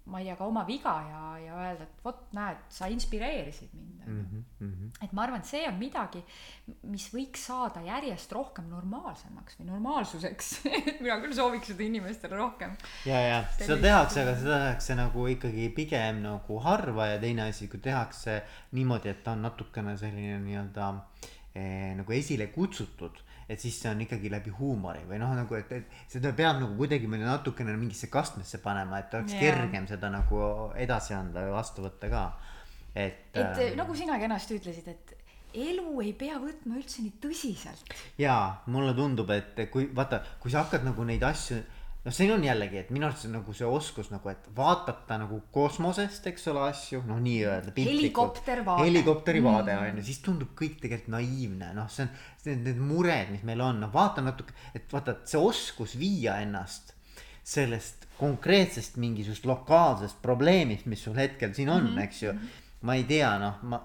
[0.06, 4.04] ma ei tea, ka oma viga ja, ja öelda, et vot näed, sa inspireerisid mind
[4.06, 4.12] ju.
[4.62, 6.20] Mhm, et ma arvan, et see on midagi,
[6.86, 10.52] mis võiks saada järjest rohkem normaalsemaks või normaalsuseks
[11.02, 12.76] mina küll sooviks seda inimestele rohkem.
[13.08, 17.48] ja, ja seda Sellist- tehakse, aga seda tehakse nagu ikkagi pigem nagu harva ja teine
[17.50, 18.40] asi, kui tehakse
[18.78, 20.92] niimoodi, et ta on natukene selline nii-öelda
[21.56, 23.18] eh, nagu esile kutsutud,
[23.48, 26.74] et siis see on ikkagi läbi huumori või noh, nagu et, et seda peab nagu
[26.78, 29.42] kuidagi meile natukene mingisse kastmesse panema, et oleks Jaa.
[29.44, 30.40] kergem seda nagu
[30.74, 32.24] edasi anda või vastu võtta ka.
[32.94, 35.14] et, et ähm, nagu sina kenasti ütlesid, et
[35.56, 37.94] elu ei pea võtma üldse nii tõsiselt.
[38.18, 41.62] jaa, mulle tundub, et kui vaata, kui sa hakkad nagu neid asju,
[42.06, 45.40] noh, siin on jällegi, et minu arust on nagu see oskus nagu, et vaadata nagu
[45.54, 47.74] kosmosest, eks ole, asju, noh, nii-öelda.
[47.76, 48.86] Helikoptervaade.
[48.86, 52.12] helikopteri vaade on ju, siis tundub kõik tegelikult naiivne, noh, see on,
[52.46, 56.38] need, need mured, mis meil on, noh, vaata natuke, et vaata, et see oskus viia
[56.44, 56.94] ennast
[57.46, 62.02] sellest konkreetsest mingisugust lokaalsest probleemist, mis sul hetkel siin on mm, -hmm.
[62.02, 62.32] eks ju.
[62.80, 63.80] ma ei tea, noh, ma,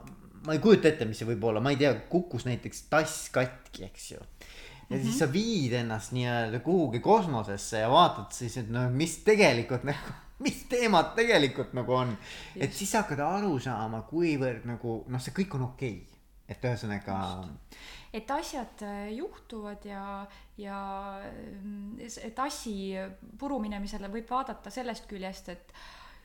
[0.46, 3.86] ma ei kujuta ette, mis see võib olla, ma ei tea, kukkus näiteks tass katki,
[3.86, 4.20] eks ju.
[4.92, 9.84] Ja siis sa viid ennast nii-öelda kuhugi kosmosesse ja vaatad siis, et noh, mis tegelikult
[9.88, 10.16] nagu,
[10.46, 12.16] mis teemad tegelikult nagu on.
[12.56, 16.22] et siis hakkad aru saama, kuivõrd nagu noh, see kõik on okei okay..
[16.52, 17.18] et ühesõnaga,
[18.14, 20.04] et asjad äh, juhtuvad ja,
[20.60, 20.80] ja
[21.64, 22.76] mm, s- tassi
[23.40, 25.72] puru minemisele võib vaadata sellest küljest, et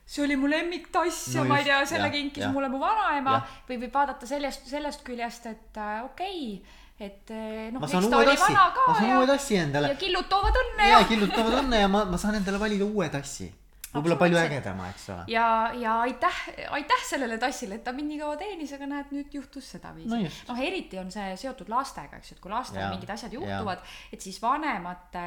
[0.07, 2.53] see oli mu lemmiktass ja No ma ei tea, selle jah, kinkis jah.
[2.55, 3.55] mulle mu vanaema Jah.
[3.69, 8.23] või võib vaadata sellest, sellest küljest, et äh, okei okay,, et äh, noh, eks ta
[8.23, 10.99] oli tassi, vana ka ma saan ja uue, tassi endale ja killud toovad õnne ja
[11.03, 13.51] ja, killutavad õnne ja ma, ma saan endale valida uue tassi.
[13.93, 15.27] võib-olla palju ägedama, eks ole.
[15.33, 15.45] ja,
[15.77, 16.39] ja aitäh,
[16.79, 20.23] aitäh sellele tassile, et ta mind nii kaua teenis, aga näed, nüüd juhtus sedaviisi No
[20.23, 23.85] noh, eriti on see seotud lastega, eks ju, et kui lastel Jaa, mingid asjad juhtuvad,
[24.13, 25.27] et siis vanemate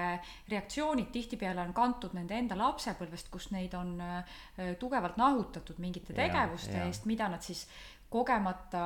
[0.49, 4.41] reaktsioonid tihtipeale on kantud nende enda lapsepõlvest, kus neid on äh,
[4.81, 6.89] tugevalt nahutatud mingite tegevuste jaa.
[6.89, 7.67] eest, mida nad siis
[8.09, 8.83] kogemata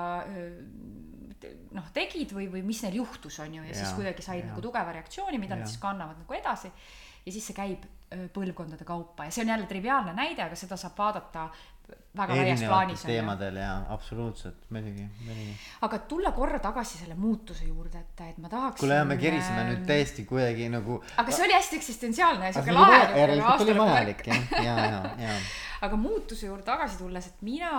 [1.76, 4.52] noh, tegid või, või mis neil juhtus, on ju, ja siis kuidagi said jaa.
[4.52, 5.74] nagu tugeva reaktsiooni, mida nad Jaa.
[5.74, 6.72] siis kannavad nagu edasi.
[7.26, 7.84] ja siis see käib
[8.34, 11.48] põlvkondade kaupa ja see on jälle triviaalne näide, aga seda saab vaadata
[12.18, 13.04] väga laias plaanis.
[13.08, 15.56] teemadel ja absoluutselt, muidugi, muidugi.
[15.88, 18.80] aga tulla korra tagasi selle muutuse juurde, et, et ma tahaks.
[18.82, 21.00] kuule, me kerisime nüüd täiesti kuidagi nagu.
[21.18, 23.00] aga see oli hästi eksistentsiaalne ja siuke lahe.
[23.18, 25.40] järelikult oli vajalik jah, ja, ja, ja.
[25.88, 27.74] aga muutuse juurde tagasi tulles, et mina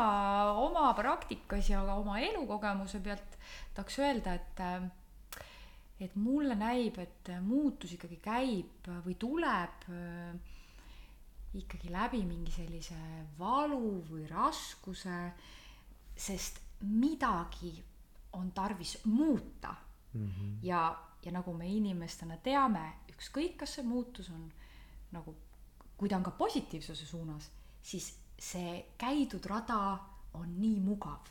[0.65, 3.39] oma praktikas ja ka oma elukogemuse pealt
[3.77, 4.83] tahaks öelda, et äh,
[6.03, 10.54] et mulle näib, et muutus ikkagi käib või tuleb äh,
[11.55, 12.97] ikkagi läbi mingi sellise
[13.39, 15.19] valu või raskuse,
[16.17, 17.73] sest midagi
[18.33, 19.75] on tarvis muuta.
[20.15, 20.59] Mhm.
[20.63, 20.81] ja,
[21.25, 24.45] ja nagu me inimestena teame, ükskõik, kas see muutus on
[25.13, 25.35] nagu,
[25.97, 27.49] kui ta on ka positiivsuse suunas,
[27.83, 29.99] siis see käidud rada
[30.35, 31.27] on nii mugav.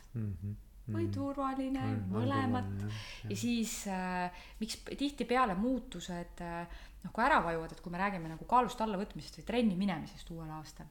[0.84, 2.66] Või turvaline Mm, mm,, mõlemat.
[2.68, 6.66] turvaline, jah, ja siis äh, miks tihtipeale muutused äh,
[7.04, 10.50] noh, kui ära vajuvad, et kui me räägime nagu kaalust allavõtmisest või trenni minemisest uuel
[10.56, 10.88] aastal,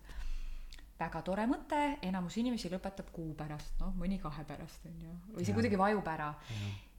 [0.99, 5.41] väga tore mõte, enamus inimesi lõpetab kuu pärast, noh mõni kahe pärast on ju, või
[5.41, 5.59] see Jah.
[5.59, 6.33] kuidagi vajub ära.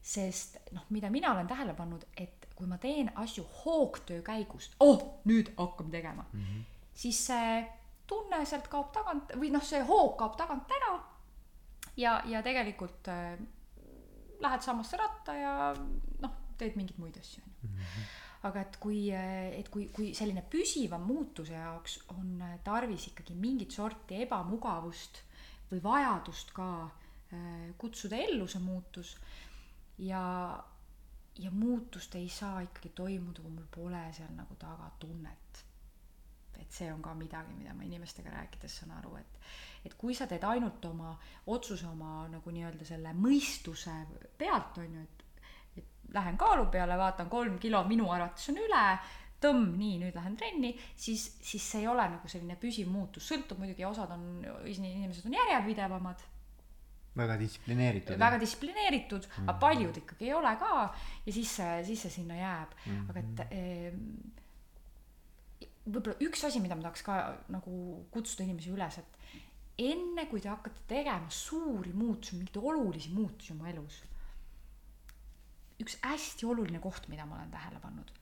[0.05, 5.23] sest noh, mida mina olen tähele pannud, et kui ma teen asju hoogtöö käigus, oh
[5.25, 6.65] nüüd hakkame tegema mm, -hmm.
[6.95, 7.65] siis see
[8.07, 10.99] tunne sealt kaob tagant või noh, see hoog kaob tagant ära
[11.97, 13.39] ja, ja tegelikult äh,
[14.41, 15.75] lähed samasse ratta ja
[16.21, 18.05] noh, teed mingeid muid asju, on ju.
[18.45, 24.21] Aga et kui, et kui, kui selline püsiva muutuse jaoks on tarvis ikkagi mingit sorti
[24.27, 25.23] ebamugavust
[25.71, 29.15] või vajadust ka äh, kutsuda ellu see muutus
[29.99, 30.25] ja,
[31.39, 35.65] ja muutust ei saa ikkagi toimuda, kui mul pole seal nagu taga tunnet.
[36.61, 39.41] et see on ka midagi, mida ma inimestega rääkides saan aru, et
[39.85, 41.11] et kui sa teed ainult oma
[41.53, 43.93] otsuse oma nagu nii-öelda selle mõistuse
[44.39, 45.24] pealt, on ju, et
[46.13, 48.85] lähen kaalu peale, vaatan kolm kilo minu arvates on üle,
[49.45, 53.61] tõmm, nii, nüüd lähen trenni, siis, siis see ei ole nagu selline püsiv muutus, sõltub
[53.61, 54.23] muidugi, osad on,
[54.67, 56.25] inimesed on järjepidevamad
[57.15, 58.19] väga distsiplineeritud.
[58.19, 59.43] väga distsiplineeritud mm, -hmm.
[59.51, 60.95] aga paljud ikkagi ei ole ka
[61.27, 62.93] ja siis see, siis see sinna jääb mm.
[62.93, 63.11] -hmm.
[63.11, 63.93] aga et e,
[65.87, 69.19] võib-olla üks asi, mida ma tahaks ka nagu kutsuda inimesi üles, et
[69.79, 74.03] enne kui te hakkate tegema suuri muutusi, mingeid olulisi muutusi oma elus,
[75.83, 78.12] üks hästi oluline koht, mida ma olen tähele pannud,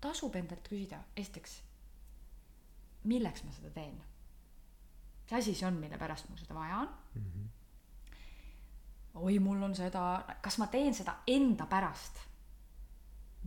[0.00, 1.60] tasub endalt küsida, esiteks,
[3.04, 4.00] milleks ma seda teen?
[5.24, 7.26] mis asi see on, mille pärast mul seda vaja on mm?
[7.30, 7.48] -hmm
[9.14, 10.02] oi, mul on seda,
[10.42, 12.20] kas ma teen seda enda pärast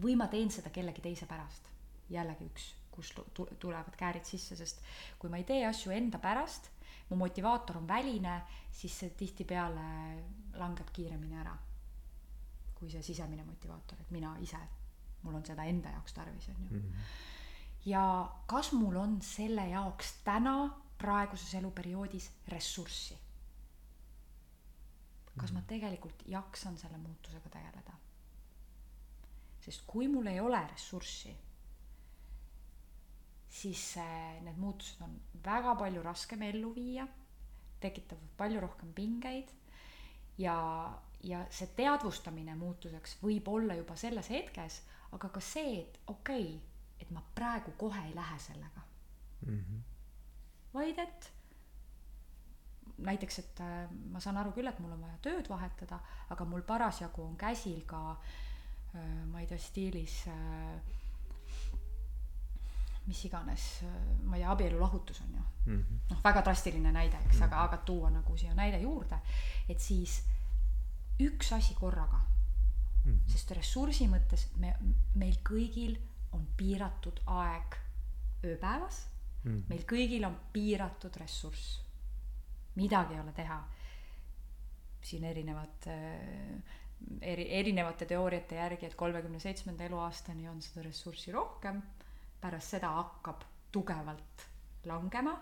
[0.04, 1.70] või ma teen seda kellegi teise pärast.
[2.10, 3.14] jällegi üks, kus
[3.60, 4.82] tulevad käärid sisse, sest
[5.18, 6.68] kui ma ei tee asju enda pärast,
[7.10, 8.42] mu motivaator on väline,
[8.72, 9.86] siis see tihtipeale
[10.60, 11.56] langeb kiiremini ära.
[12.84, 14.60] Kui see sisemine motivaator, et mina ise,
[15.24, 16.80] mul on seda enda jaoks tarvis, on ju.
[16.80, 17.12] -hmm.
[17.86, 18.06] ja
[18.46, 20.56] kas mul on selle jaoks täna
[20.98, 23.24] praeguses eluperioodis ressurssi
[25.40, 27.98] kas ma tegelikult jaksan selle muutusega tegeleda.
[29.64, 31.32] sest kui mul ei ole ressurssi,
[33.48, 33.84] siis
[34.44, 35.14] need muutused on
[35.46, 37.08] väga palju raskem ellu viia,
[37.80, 39.54] tekitavad palju rohkem pingeid
[40.38, 40.58] ja,
[41.24, 44.82] ja see teadvustamine muutuseks võib olla juba selles hetkes,
[45.16, 46.60] aga ka see, et okei okay,,
[47.00, 48.82] et ma praegu kohe ei lähe sellega
[49.46, 49.60] mm.
[49.60, 49.82] -hmm.
[50.74, 51.32] vaid et
[52.98, 56.00] näiteks, et äh, ma saan aru küll, et mul on vaja tööd vahetada,
[56.30, 60.82] aga mul parasjagu on käsil ka äh, ma ei tea, stiilis äh,
[63.06, 63.84] mis iganes,
[64.24, 65.98] ma ei tea, abielulahutus on ju mm -hmm..
[66.10, 67.46] noh, väga drastiline näide, eks mm, -hmm.
[67.46, 69.20] aga, aga tuua nagu siia näide juurde,
[69.70, 70.24] et siis
[71.20, 73.12] üks asi korraga mm.
[73.12, 73.32] -hmm.
[73.32, 74.76] sest ressursi mõttes me,
[75.16, 75.98] meil kõigil
[76.34, 77.78] on piiratud aeg
[78.44, 79.08] ööpäevas
[79.44, 79.64] mm, -hmm.
[79.70, 81.84] meil kõigil on piiratud ressurss
[82.76, 83.64] midagi ei ole teha.
[85.04, 86.76] siin erinevad äh,
[87.22, 91.82] eri, erinevate teooriate järgi, et kolmekümne seitsmenda eluaastani on seda ressurssi rohkem,
[92.42, 94.48] pärast seda hakkab tugevalt
[94.86, 95.36] langema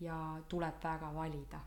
[0.00, 0.16] ja
[0.48, 1.60] tuleb väga valida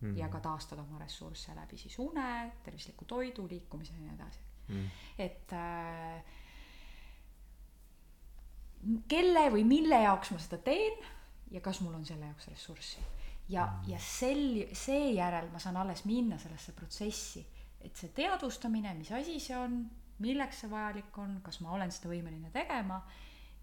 [0.00, 0.16] mm.
[0.16, 4.90] ja ka taastada oma ressursse läbi siis une, tervisliku toidu, liikumise ja nii edasi mm.
[5.18, 6.24] et äh,
[9.08, 11.00] kelle või mille jaoks ma seda teen
[11.50, 13.00] ja kas mul on selle jaoks ressurssi
[13.50, 17.42] ja, ja sel, seejärel ma saan alles minna sellesse protsessi,
[17.80, 19.82] et see teadvustamine, mis asi see on,
[20.22, 23.00] milleks see vajalik on, kas ma olen seda võimeline tegema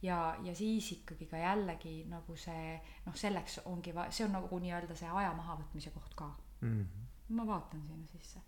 [0.02, 4.96] ja, ja siis ikkagi ka jällegi nagu see noh, selleks ongi see on nagu nii-öelda
[4.96, 6.30] see aja mahavõtmise koht ka
[6.62, 6.84] mm.
[6.84, 7.36] -hmm.
[7.36, 8.40] ma vaatan sinna sisse.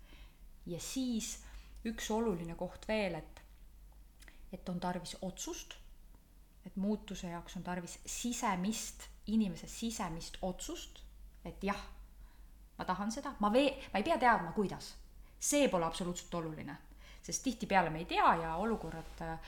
[0.66, 1.42] ja siis
[1.84, 3.42] üks oluline koht veel, et,
[4.52, 5.74] et on tarvis otsust,
[6.66, 11.00] et muutuse jaoks on tarvis sisemist, inimese sisemist otsust
[11.44, 11.80] et jah,
[12.78, 14.94] ma tahan seda, ma vee-, ma ei pea teadma, kuidas.
[15.40, 16.74] see pole absoluutselt oluline,
[17.24, 19.38] sest tihtipeale me ei tea ja olukorrad äh,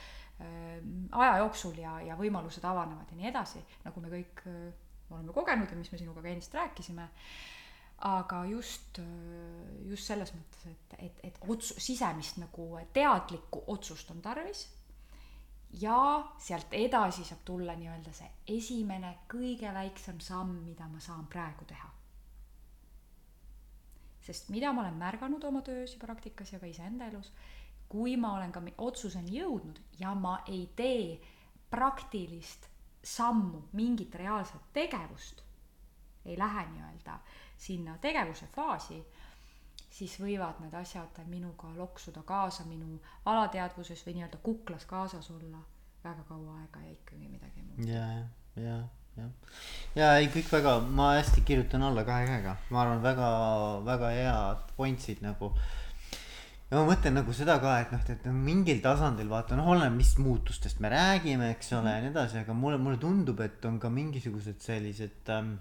[1.11, 4.45] aja jooksul ja, ja võimalused avanevad ja nii edasi, nagu me kõik
[5.13, 7.09] oleme kogenud ja mis me sinuga ka ennist rääkisime.
[8.03, 8.99] aga just,
[9.87, 14.65] just selles mõttes, et, et, et ots-, sisemist nagu teadlikku otsust on tarvis
[15.81, 15.97] ja
[16.37, 21.89] sealt edasi saab tulla nii-öelda see esimene kõige väiksem samm, mida ma saan praegu teha.
[24.23, 27.31] sest mida ma olen märganud oma töös ja praktikas ja ka iseenda elus,
[27.93, 31.19] kui ma olen ka otsuseni jõudnud ja ma ei tee
[31.69, 32.65] praktilist
[33.03, 35.43] sammu, mingit reaalset tegevust,
[36.25, 37.19] ei lähe nii-öelda
[37.57, 39.03] sinna tegevuse faasi
[39.93, 42.97] siis võivad need asjad minuga loksuda kaasa minu
[43.29, 45.61] alateadvuses või nii-öelda kuklas kaasas olla
[46.03, 47.91] väga kaua aega ja ikkagi midagi ei muutu.
[47.91, 48.07] ja,
[48.63, 48.79] ja,
[49.17, 49.29] ja,
[49.95, 53.29] ja ei, kõik väga, ma hästi kirjutan alla kahe käega, ma arvan, väga,
[53.85, 55.53] väga head pointsid nagu
[56.73, 60.15] ja ma mõtlen nagu seda ka, et noh, et mingil tasandil vaata noh, oleneb, mis
[60.17, 63.91] muutustest me räägime, eks ole ja nii edasi, aga mulle, mulle tundub, et on ka
[63.93, 65.51] mingisugused sellised ähm,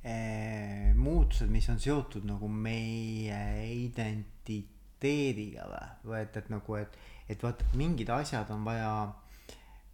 [0.00, 3.42] eh, muutused, mis on seotud nagu meie
[3.74, 6.96] identiteediga või, või et, et nagu, et,
[7.28, 8.94] et vaata, mingid asjad on vaja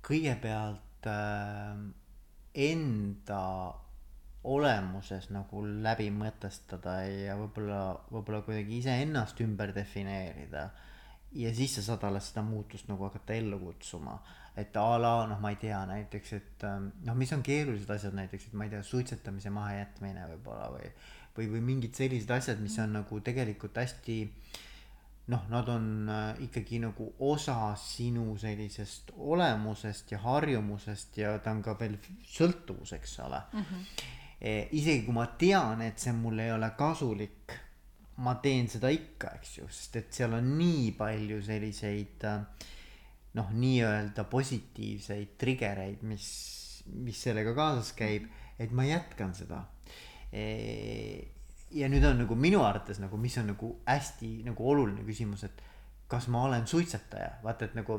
[0.06, 1.74] kõigepealt äh,
[2.70, 3.42] enda
[4.46, 7.80] olemuses nagu läbi mõtestada ja võib-olla,
[8.10, 10.70] võib-olla kuidagi iseennast ümber defineerida.
[11.32, 14.20] ja siis sa saad alles seda muutust nagu hakata ellu kutsuma
[14.56, 18.14] et a la noh ma ei tea näiteks et ähm, noh mis on keerulised asjad
[18.16, 20.92] näiteks et ma ei tea suitsetamise mahajätmine võib-olla või
[21.36, 24.16] või või mingid sellised asjad mis on nagu tegelikult hästi
[25.32, 31.64] noh nad on äh, ikkagi nagu osa sinu sellisest olemusest ja harjumusest ja ta on
[31.66, 34.14] ka veel sõltuvus eks ole mm -hmm.
[34.40, 37.56] E, isegi kui ma tean et see mul ei ole kasulik
[38.24, 42.72] ma teen seda ikka eks ju sest et seal on nii palju selliseid äh,
[43.36, 46.26] noh, nii-öelda positiivseid trigereid, mis,
[46.96, 48.28] mis sellega kaasas käib,
[48.58, 49.62] et ma jätkan seda
[50.32, 50.44] e.
[51.76, 55.64] ja nüüd on nagu minu arvates nagu, mis on nagu hästi nagu oluline küsimus, et
[56.08, 57.98] kas ma olen suitsetaja, vaata, et nagu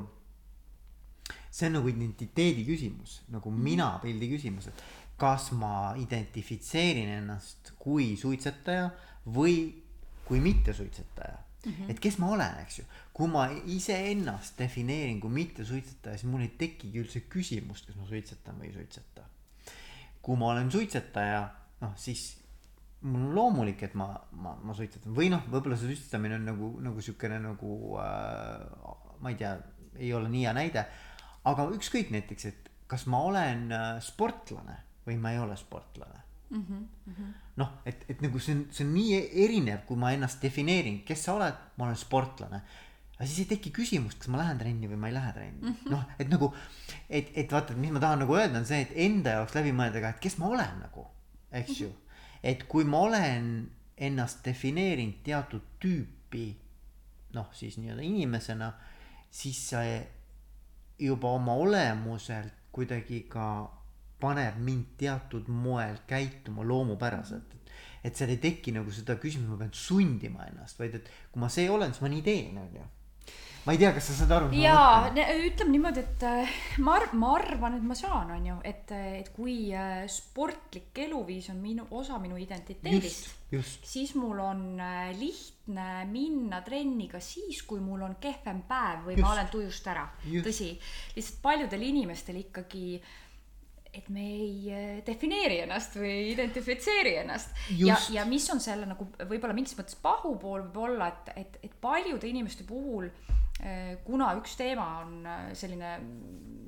[1.52, 3.64] see on nagu identiteedi küsimus, nagu mhm.
[3.64, 4.86] mina pildi küsimus, et
[5.18, 8.90] kas ma identifitseerin ennast kui suitsetaja
[9.34, 9.58] või
[10.28, 11.72] kui mittesuitsetaja mm.
[11.72, 11.92] -hmm.
[11.92, 16.54] et kes ma olen, eks ju, kui ma iseennast defineerin kui mittesuitsetaja, siis mul ei
[16.58, 19.24] tekigi üldse küsimust, kas ma suitsetan või ei suitseta.
[20.22, 21.50] kui ma olen suitsetaja,
[21.82, 22.38] noh siis
[23.02, 26.72] mul on loomulik, et ma, ma, ma suitsetan või noh, võib-olla see suitsetamine on nagu,
[26.84, 29.58] nagu siukene nagu äh, ma ei tea,
[29.96, 30.86] ei ole nii hea näide.
[31.48, 36.66] aga ükskõik näiteks, et kas ma olen äh, sportlane või ma ei ole sportlane mm.
[37.08, 37.34] -hmm.
[37.56, 41.24] noh, et, et nagu see on, see on nii erinev, kui ma ennast defineerin, kes
[41.28, 42.62] sa oled, ma olen sportlane.
[43.18, 45.74] aga siis ei teki küsimust, kas ma lähen trenni või ma ei lähe trenni mm
[45.74, 46.52] -hmm., noh, et nagu,
[47.10, 50.04] et, et vaata, mis ma tahan nagu öelda, on see, et enda jaoks läbi mõelda
[50.04, 51.08] ka, et kes ma olen nagu,
[51.52, 51.82] eks mm -hmm.
[51.82, 51.96] ju.
[52.44, 56.56] et kui ma olen ennast defineerinud teatud tüüpi,
[57.34, 58.74] noh, siis nii-öelda inimesena,
[59.32, 60.08] siis see
[61.00, 63.77] juba oma olemuselt kuidagi ka
[64.20, 67.56] paneb mind teatud moel käituma loomupäraselt.
[68.04, 71.50] et seal ei teki nagu seda küsimust, ma pean sundima ennast, vaid et kui ma
[71.52, 72.86] see olen, siis ma nii teen, on ju
[73.68, 74.48] ma ei tea, kas sa saad aru.
[74.56, 75.10] jaa,
[75.44, 79.28] ütleme niimoodi, et äh, ma arv-, ma arvan, et ma saan, on ju, et, et
[79.36, 83.28] kui äh, sportlik eluviis on minu, osa minu identiteedist,
[83.84, 89.18] siis mul on äh, lihtne minna trenni ka siis, kui mul on kehvem päev või
[89.18, 89.26] just.
[89.26, 90.08] ma olen tujust ära.
[90.48, 90.72] tõsi,
[91.18, 93.16] lihtsalt paljudel inimestel ikkagi äh,
[93.94, 97.56] et me ei äh, defineeri ennast või identifitseeri ennast.
[97.78, 101.80] ja, ja mis on selle nagu võib-olla mingis mõttes pahupool võib olla, et, et, et
[101.82, 105.96] paljude inimeste puhul äh, kuna üks teema on äh, selline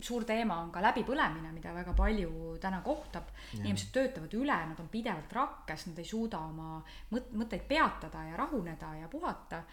[0.03, 3.31] suur teema on ka läbipõlemine, mida väga palju täna kohtab.
[3.57, 6.77] inimesed töötavad üle, nad on pidevalt rakkes, nad ei suuda oma
[7.11, 9.63] mõt-, mõtteid peatada ja rahuneda ja puhata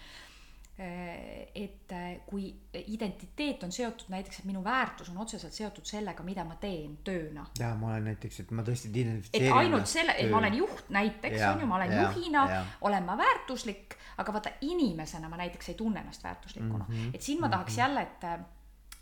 [0.78, 6.44] et äh, kui identiteet on seotud näiteks, et minu väärtus on otseselt seotud sellega, mida
[6.44, 7.46] ma teen tööna.
[7.58, 9.48] ja ma olen näiteks, et ma tõesti identifitseerin.
[9.48, 12.44] et ainult selle, et ma olen juht näiteks on ju, ma olen ja, juhina,
[12.90, 17.22] olen ma väärtuslik, aga vaata inimesena ma näiteks ei tunne ennast väärtuslikuna mm, -hmm, et
[17.22, 17.80] siin ma tahaks mm -hmm.
[17.80, 18.38] jälle, et äh,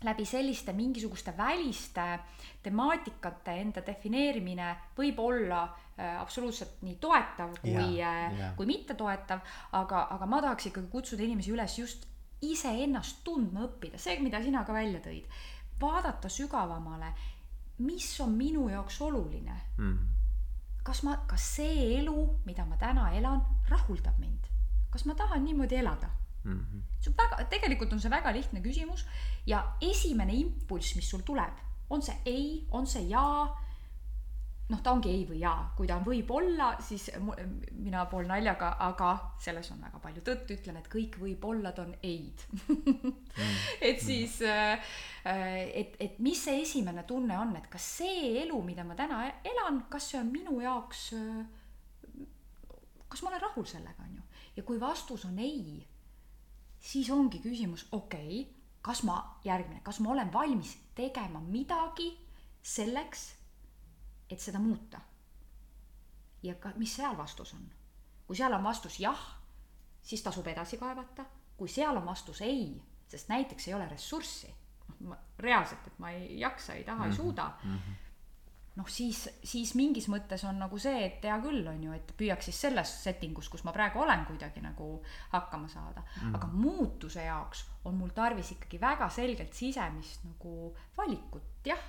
[0.03, 2.03] läbi selliste mingisuguste väliste
[2.63, 4.67] temaatikate enda defineerimine
[4.97, 9.39] võib olla äh, absoluutselt nii toetav kui äh,, kui mittetoetav,
[9.79, 12.07] aga, aga ma tahaks ikkagi kutsuda inimesi üles just
[12.45, 15.29] iseennast tundma õppida, see, mida sina ka välja tõid.
[15.81, 17.13] vaadata sügavamale,
[17.83, 19.97] mis on minu jaoks oluline mm..
[20.83, 24.51] kas ma, kas see elu, mida ma täna elan, rahuldab mind?
[24.91, 26.11] kas ma tahan niimoodi elada?
[26.45, 26.59] Mm.
[26.59, 26.81] -hmm.
[27.01, 29.05] see on väga, tegelikult on see väga lihtne küsimus
[29.47, 33.61] ja esimene impulss, mis sul tuleb, on see ei, on see jaa.
[34.69, 37.11] noh, ta ongi ei või jaa, kui ta on võib-olla, siis
[37.71, 42.47] mina pool naljaga, aga selles on väga palju tõtt, ütlen, et kõik võib-ollad on ei-d
[42.55, 43.11] mm.
[43.89, 44.81] et siis, äh,
[45.69, 49.83] et, et mis see esimene tunne on, et kas see elu, mida ma täna elan,
[49.89, 51.11] kas see on minu jaoks,
[53.07, 54.23] kas ma olen rahul sellega, on ju.
[54.57, 55.85] ja kui vastus on ei
[56.85, 58.53] siis ongi küsimus, okei okay,,
[58.85, 62.11] kas ma, järgmine, kas ma olen valmis tegema midagi
[62.61, 63.25] selleks,
[64.29, 65.01] et seda muuta?
[66.45, 67.65] ja ka, mis seal vastus on?
[68.27, 69.21] kui seal on vastus jah,
[70.01, 71.25] siis tasub edasi kaevata,
[71.57, 72.75] kui seal on vastus ei,
[73.07, 74.49] sest näiteks ei ole ressurssi,
[74.99, 77.05] noh, reaalselt, et ma ei jaksa, ei taha mm, -hmm.
[77.05, 78.04] ei mhm, suuda mm, -hmm
[78.75, 82.49] noh, siis, siis mingis mõttes on nagu see, et hea küll, on ju, et püüaks
[82.49, 84.89] siis selles setting us, kus ma praegu olen, kuidagi nagu
[85.31, 86.35] hakkama saada mm.
[86.35, 91.83] aga muutuse jaoks on mul tarvis ikkagi väga selgelt sisemist nagu valikut, jah.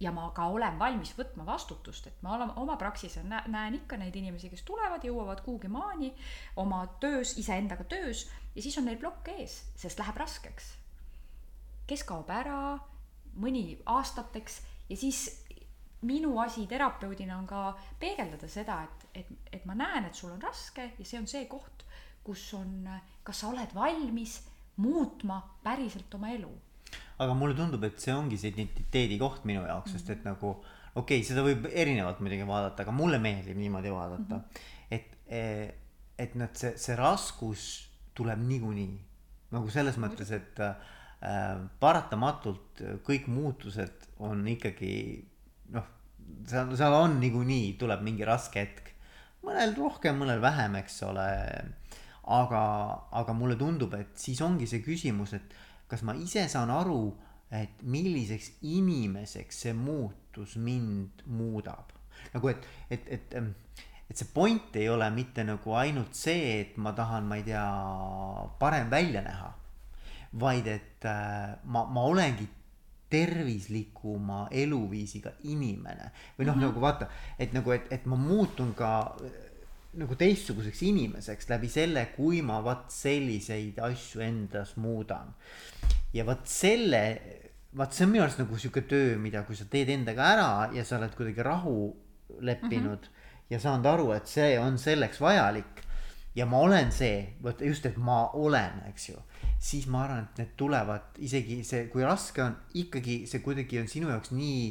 [0.00, 3.96] ja ma ka olen valmis võtma vastutust, et ma olen oma praksises nä näen ikka
[3.96, 6.12] neid inimesi, kes tulevad, jõuavad kuhugi maani
[6.60, 10.74] oma töös, iseendaga töös ja siis on neil plokk ees, sest läheb raskeks.
[11.86, 12.76] kes kaob ära,
[13.40, 15.45] mõni aastateks ja siis
[16.02, 17.70] minu asi terapeudina on ka
[18.00, 21.46] peegeldada seda, et, et, et ma näen, et sul on raske ja see on see
[21.48, 21.86] koht,
[22.26, 22.84] kus on,
[23.24, 24.40] kas sa oled valmis
[24.82, 26.50] muutma päriselt oma elu.
[27.22, 31.20] Aga mulle tundub, et see ongi see identiteedi koht minu jaoks, sest et nagu okei
[31.20, 34.36] okay,, seda võib erinevalt muidugi vaadata, aga mulle meeldib niimoodi vaadata.
[34.36, 34.98] Mm, -hmm.
[34.98, 35.80] et,
[36.18, 37.64] et noh, see, see raskus
[38.16, 38.92] tuleb niikuinii.
[39.56, 40.76] Nagu selles mõttes, et äh,
[41.80, 44.92] paratamatult kõik muutused on ikkagi
[45.74, 45.86] noh,
[46.46, 48.92] seal, seal on niikuinii tuleb mingi raske hetk.
[49.46, 51.28] mõnel rohkem, mõnel vähem, eks ole.
[52.26, 52.62] aga,
[53.14, 55.54] aga mulle tundub, et siis ongi see küsimus, et
[55.86, 57.14] kas ma ise saan aru,
[57.54, 61.94] et milliseks inimeseks see muutus mind muudab.
[62.34, 63.36] nagu et, et, et,
[64.10, 67.66] et see point ei ole mitte nagu ainult see, et ma tahan, ma ei tea,
[68.58, 69.54] parem välja näha.
[70.36, 72.44] vaid et äh, ma, ma olengi
[73.10, 78.74] tervislikuma eluviisiga inimene või noh mm -hmm., nagu vaata, et nagu, et, et ma muutun
[78.74, 78.92] ka
[79.96, 85.32] nagu teistsuguseks inimeseks läbi selle, kui ma vaat selliseid asju endas muudan.
[86.12, 87.02] ja vot selle,
[87.76, 90.84] vaat see on minu arust nagu sihuke töö, mida, kui sa teed endaga ära ja
[90.84, 91.94] sa oled kuidagi rahu
[92.40, 93.50] leppinud mm -hmm.
[93.50, 95.85] ja saanud aru, et see on selleks vajalik.
[96.36, 99.20] Ja ma olen see, vot just, et ma olen, eks ju,
[99.58, 103.88] siis ma arvan, et need tulevad isegi see, kui raske on, ikkagi see kuidagi on
[103.88, 104.66] sinu jaoks nii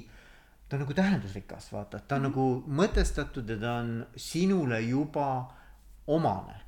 [0.69, 2.29] ta on nagu tähendusrikas, vaata, ta on mm -hmm.
[2.29, 5.53] nagu mõtestatud ja ta on sinule juba
[6.07, 6.61] omane.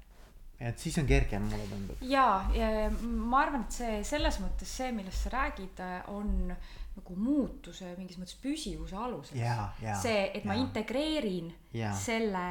[0.60, 1.98] et siis on kergem, mulle tundub.
[2.02, 6.56] ja, ja ma arvan, et see selles mõttes see, millest sa räägid, on
[6.98, 9.40] nagu muutuse mingis mõttes püsivuse aluseks.
[10.02, 10.66] see, et ma ja.
[10.66, 11.94] integreerin ja.
[11.96, 12.46] selle,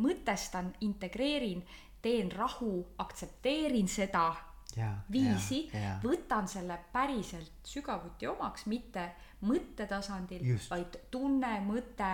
[0.00, 1.62] mõtestan, integreerin,
[2.02, 4.30] teen rahu, aktsepteerin seda
[4.76, 5.64] ja, viisi,
[6.04, 9.10] võtan selle päriselt sügavuti omaks, mitte
[9.46, 12.10] mõttetasandil, vaid tunne, mõte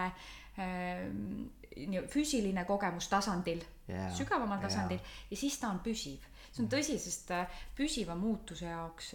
[0.58, 1.06] äh,,
[2.08, 5.24] füüsiline kogemus tasandil yeah,, sügavamal tasandil yeah.
[5.30, 6.22] ja siis ta on püsiv.
[6.48, 9.14] see on tõsi, sest äh, püsiva muutuse jaoks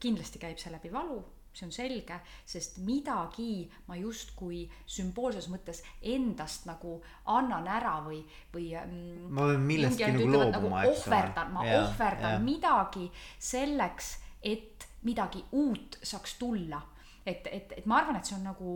[0.00, 1.18] kindlasti käib see läbi valu
[1.58, 6.98] see on selge, sest midagi ma justkui sümboolses mõttes endast nagu
[7.34, 8.22] annan ära või,
[8.54, 8.70] või.
[8.78, 10.92] Mm, ma pean millestki nagu loobuma, nagu eks ole.
[10.94, 12.44] ohverdan, ma ja, ohverdan ja.
[12.44, 16.80] midagi selleks, et midagi uut saaks tulla
[17.28, 18.74] et, et, et ma arvan, et see on nagu,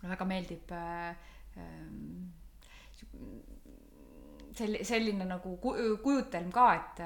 [0.00, 1.14] mulle väga meeldib äh,
[4.56, 7.02] sel-, selline nagu kujutelm ka, et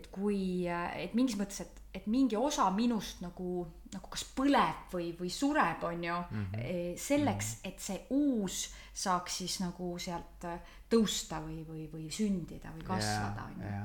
[0.00, 5.10] et kui, et mingis mõttes, et, et mingi osa minust nagu, nagu kas põleb või,
[5.18, 6.98] või sureb, on ju mm, -hmm.
[7.00, 7.72] selleks, mhm.
[7.72, 8.60] et see uus
[8.94, 10.46] saaks siis nagu sealt
[10.90, 13.76] tõusta või, või, või sündida või kasvada, on ju.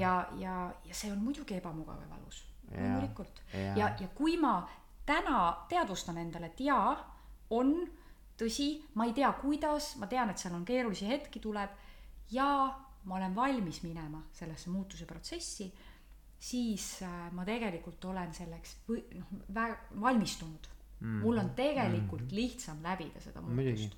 [0.00, 0.56] ja, ja,
[0.86, 3.42] ja see on muidugi ebamugav ja valus loomulikult.
[3.52, 4.62] ja, ja, ja kui ma
[5.06, 6.94] täna teadvustan endale, et jaa,
[7.50, 7.74] on
[8.38, 11.70] tõsi, ma ei tea, kuidas, ma tean, et seal on keerulisi hetki tuleb
[12.32, 12.48] ja
[13.04, 15.72] ma olen valmis minema sellesse muutuse protsessi,
[16.42, 19.34] siis äh, ma tegelikult olen selleks või noh,
[20.02, 20.68] valmistunud
[21.02, 21.20] mm..
[21.22, 22.34] mul on tegelikult mm.
[22.38, 23.96] lihtsam läbida seda muutust.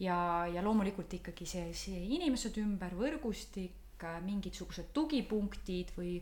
[0.00, 0.20] ja,
[0.52, 3.74] ja loomulikult ikkagi see, see inimesed ümber, võrgustik
[4.22, 6.12] mingisugused tugipunktid või,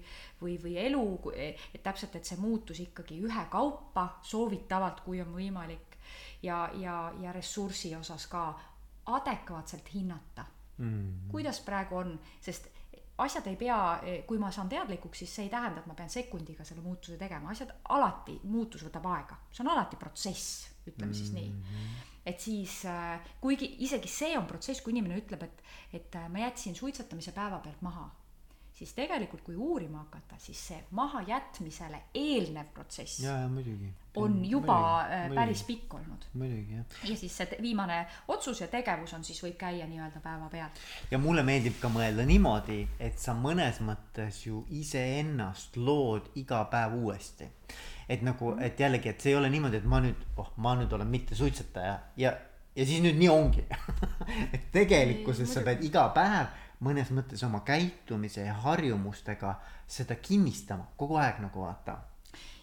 [0.41, 5.99] või, või elu, et täpselt, et see muutus ikkagi ühekaupa soovitavalt, kui on võimalik.
[6.43, 8.49] ja, ja, ja ressursi osas ka
[9.13, 10.47] adekvaatselt hinnata
[10.79, 11.29] mm.
[11.33, 12.71] kuidas praegu on, sest
[13.23, 13.79] asjad ei pea,
[14.29, 17.53] kui ma saan teadlikuks, siis see ei tähenda, et ma pean sekundiga selle muutuse tegema,
[17.55, 21.49] asjad alati, muutus võtab aega, see on alati protsess, ütleme mm siis nii.
[21.49, 22.05] Mm-hmm.
[22.27, 25.61] Et siis äh, kuigi isegi see on protsess, kui inimene ütleb, et,
[25.95, 28.09] et äh, ma jätsin suitsetamise päevapealt maha,
[28.77, 33.21] siis tegelikult, kui uurima hakata, siis see mahajätmisele eelnev protsess.
[33.21, 33.89] ja, ja muidugi.
[34.15, 35.83] on juba muidugi, äh, päris muidugi.
[35.83, 36.27] pikk olnud.
[36.35, 36.85] muidugi, jah.
[37.11, 40.81] ja siis see viimane otsus ja tegevus on siis, võib käia nii-öelda päevapealt.
[41.11, 46.99] ja mulle meeldib ka mõelda niimoodi, et sa mõnes mõttes ju iseennast lood iga päev
[47.01, 47.49] uuesti
[48.09, 50.93] et nagu, et jällegi, et see ei ole niimoodi, et ma nüüd, oh, ma nüüd
[50.93, 52.37] olen mittesuitsetaja ja,
[52.77, 53.65] ja siis nüüd nii ongi
[54.55, 59.55] et tegelikkuses sa pead iga päev mõnes mõttes oma käitumise ja harjumustega
[59.87, 61.99] seda kinnistama kogu aeg nagu vaata.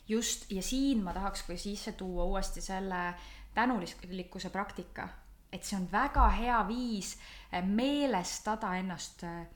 [0.08, 3.14] just, ja siin ma tahaks ka sisse tuua uuesti selle
[3.54, 5.08] tänulikkuse praktika,
[5.52, 7.18] et see on väga hea viis
[7.52, 9.48] eh, meelestada ennast eh,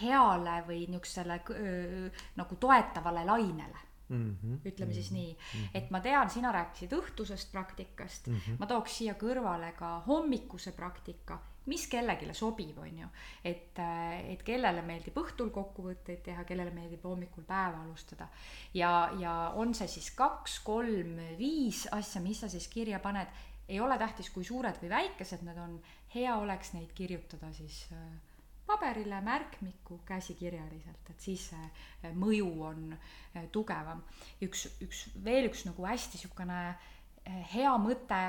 [0.00, 1.40] heale või niisugusele
[2.36, 3.78] nagu toetavale lainele.
[4.08, 5.32] Mm -hmm, ütleme mm -hmm, siis nii.
[5.32, 5.68] Mm, -hmm.
[5.74, 8.26] et ma tean, sina rääkisid õhtusest praktikast.
[8.26, 8.56] Mm, -hmm.
[8.58, 11.38] ma tooks siia kõrvale ka hommikuse praktika,
[11.70, 13.08] mis kellelegi sobib, on ju.
[13.44, 18.28] et, äh, et kellele meeldib õhtul kokkuvõtteid teha, kellele meeldib hommikul päeva alustada.
[18.74, 23.28] ja, ja on see siis kaks, kolm, viis asja, mis sa siis kirja paned,
[23.68, 25.80] ei ole tähtis, kui suured või väikesed need on,
[26.14, 28.34] hea oleks neid kirjutada siis äh,
[28.66, 31.66] paberile märkmikku käsikirjaliselt, et siis see
[32.02, 32.96] eh, mõju on
[33.52, 34.02] tugevam.
[34.42, 36.60] üks, üks, veel üks nagu hästi niisugune
[37.52, 38.20] hea mõte,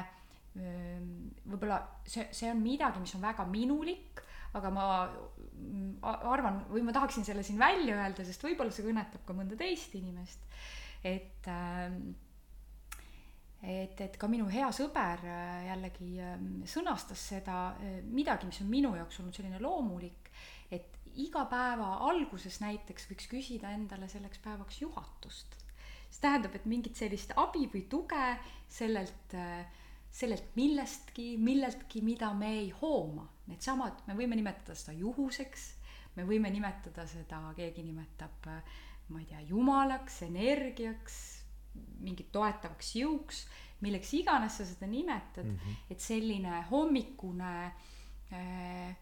[0.55, 4.21] võib-olla see, see on midagi, mis on väga minulik,
[4.55, 5.97] aga ma mm,
[6.31, 9.97] arvan või ma tahaksin selle siin välja öelda, sest võib-olla see kõnetab ka mõnda teist
[9.99, 10.47] inimest,
[11.03, 11.91] et äh,
[13.65, 18.69] et, et ka minu hea sõber äh, jällegi ähm, sõnastas seda äh, midagi, mis on
[18.71, 20.29] minu jaoks olnud selline loomulik,
[20.73, 25.57] et iga päeva alguses näiteks võiks küsida endale selleks päevaks juhatust.
[26.09, 28.27] see tähendab, et mingit sellist abi või tuge
[28.71, 29.65] sellelt, äh,
[30.15, 33.25] sellelt millestki, milleltki, mida me ei hooma.
[33.49, 35.65] Needsamad, me võime nimetada seda juhuseks,
[36.15, 38.47] me võime nimetada seda, keegi nimetab,
[39.11, 41.17] ma ei tea, jumalaks, energiaks
[42.05, 43.43] mingi toetavaks jõuks,
[43.83, 45.91] milleks iganes sa seda nimetad mm, -hmm.
[45.91, 47.53] et selline hommikune
[48.31, 48.95] äh,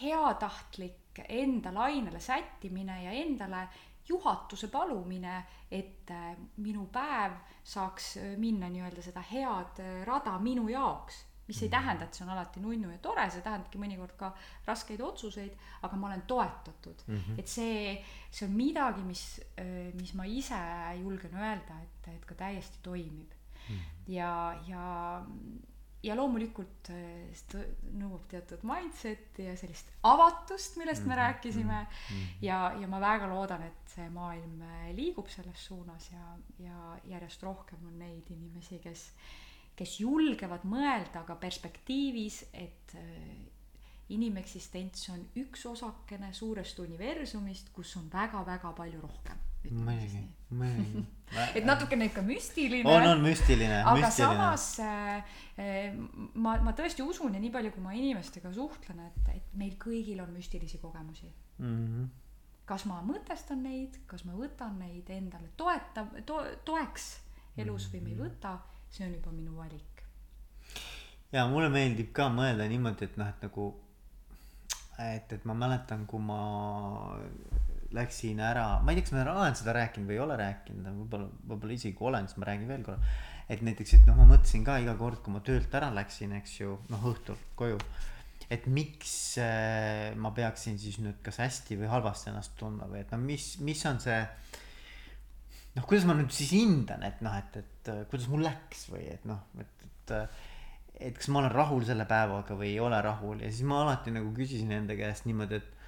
[0.00, 3.68] heatahtlik enda lainele sättimine ja endale
[4.10, 5.40] juhatuse palumine,
[5.70, 11.68] et äh, minu päev saaks minna nii-öelda seda head äh, rada minu jaoks mis ei
[11.68, 11.76] mhm.
[11.76, 14.30] tähenda, et see on alati nunnu ja tore, see tähendabki mõnikord ka
[14.68, 17.16] raskeid otsuseid, aga ma olen toetatud mm.
[17.16, 17.40] -hmm.
[17.42, 17.96] et see,
[18.30, 19.24] see on midagi, mis,
[19.58, 20.60] äh, mis ma ise
[21.00, 23.74] julgen öelda, et, et ka täiesti toimib mm.
[23.74, 24.12] -hmm.
[24.14, 24.32] ja,
[24.68, 24.84] ja,
[26.02, 27.66] ja loomulikult äh, see
[28.00, 31.20] nõuab teatud mindset'i ja sellist avatust, millest me mm -hmm.
[31.22, 32.16] rääkisime mm.
[32.16, 32.32] -hmm.
[32.42, 37.42] ja, ja ma väga loodan, et see maailm äh, liigub selles suunas ja, ja järjest
[37.42, 39.12] rohkem on neid inimesi, kes
[39.80, 43.04] kes julgevad mõelda ka perspektiivis, et äh,
[44.12, 49.38] inimeksistents on üks osakene suurest universumist, kus on väga-väga palju rohkem.
[49.68, 51.04] Muidugi, muidugi
[51.58, 52.88] et natukene ikka müstiline.
[52.88, 53.82] on, on müstiline.
[53.82, 54.16] aga müstiline.
[54.16, 55.94] samas äh,
[56.34, 60.22] ma, ma tõesti usun ja nii palju, kui ma inimestega suhtlen, et, et meil kõigil
[60.24, 61.76] on müstilisi kogemusi mm.
[61.76, 62.08] -hmm.
[62.66, 67.16] kas ma mõtestan neid, kas ma võtan neid endale toeta- to,, toeks
[67.56, 67.96] elus mm -hmm.
[67.96, 68.58] või ma ei võta
[68.90, 70.02] see on juba minu valik.
[71.32, 73.66] ja mulle meeldib ka mõelda niimoodi, et noh, et nagu,
[74.98, 76.40] et, et ma mäletan, kui ma
[77.96, 81.26] läksin ära, ma ei tea, kas ma olen seda rääkinud või ei ole rääkinud, võib-olla,
[81.50, 83.12] võib-olla isegi olen, siis ma räägin veel korra.
[83.50, 86.60] et näiteks, et noh, ma mõtlesin ka iga kord, kui ma töölt ära läksin, eks
[86.60, 87.78] ju, noh õhtul koju.
[88.50, 93.12] et miks äh, ma peaksin siis nüüd kas hästi või halvasti ennast tundma või et
[93.14, 94.20] no mis, mis on see
[95.76, 99.26] noh, kuidas ma nüüd siis hindan, et noh, et, et kuidas mul läks või et
[99.28, 100.16] noh, et, et
[101.00, 104.12] et kas ma olen rahul selle päevaga või ei ole rahul ja siis ma alati
[104.12, 105.79] nagu küsisin enda käest niimoodi, et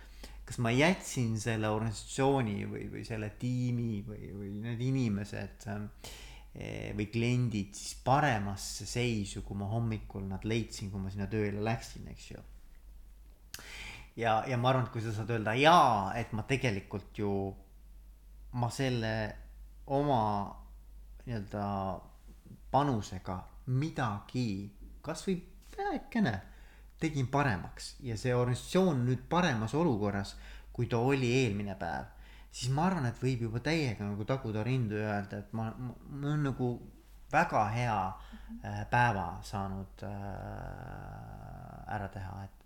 [0.52, 7.06] kas ma jätsin selle organisatsiooni või, või selle tiimi või, või need inimesed eh, või
[7.08, 12.26] kliendid siis paremasse seisu, kui ma hommikul nad leidsin, kui ma sinna tööle läksin, eks
[12.34, 12.42] ju.
[14.20, 17.32] ja, ja ma arvan, et kui sa saad öelda jaa, et ma tegelikult ju,
[18.60, 19.14] ma selle
[19.88, 20.20] oma
[21.24, 21.64] nii-öelda
[22.76, 23.40] panusega
[23.72, 24.50] midagi,
[25.00, 25.40] kasvõi
[25.78, 26.36] vähekene,
[27.02, 27.96] tegin paremaks.
[28.06, 30.36] Ja see organisatsioon nüüd paremas olukorras,
[30.72, 32.08] kui ta oli eelmine päev,
[32.52, 35.94] siis ma arvan, et võib juba täiega nagu taguda rindu ja öelda, et ma, ma,
[36.08, 36.72] ma olen nagu
[37.32, 42.58] väga hea äh, päeva saanud äh, ära teha, et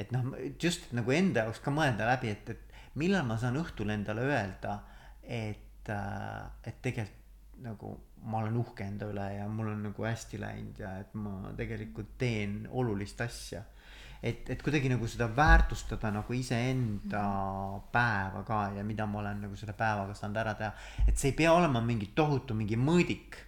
[0.00, 0.30] et noh,
[0.62, 4.78] just nagu enda jaoks ka mõelda läbi, et, et millal ma saan õhtul endale öelda,
[5.22, 7.18] et, äh, et tegelikult
[7.60, 7.92] nagu
[8.24, 12.16] ma olen uhke enda üle ja mul on nagu hästi läinud ja et ma tegelikult
[12.20, 13.62] teen olulist asja.
[14.22, 17.86] et, et kuidagi nagu seda väärtustada nagu iseenda mm.
[17.92, 20.72] päeva ka ja mida ma olen nagu selle päevaga saanud ära teha.
[21.06, 23.40] et see ei pea olema mingi tohutu mingi mõõdik.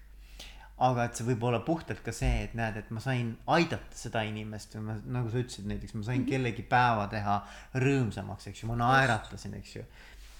[0.82, 4.24] aga et see võib olla puhtalt ka see, et näed, et ma sain aidata seda
[4.26, 6.30] inimest või ma, nagu sa ütlesid, näiteks ma sain mm -hmm.
[6.32, 7.36] kellegi päeva teha
[7.84, 9.84] rõõmsamaks, eks ju, ma naeratasin, eks ju.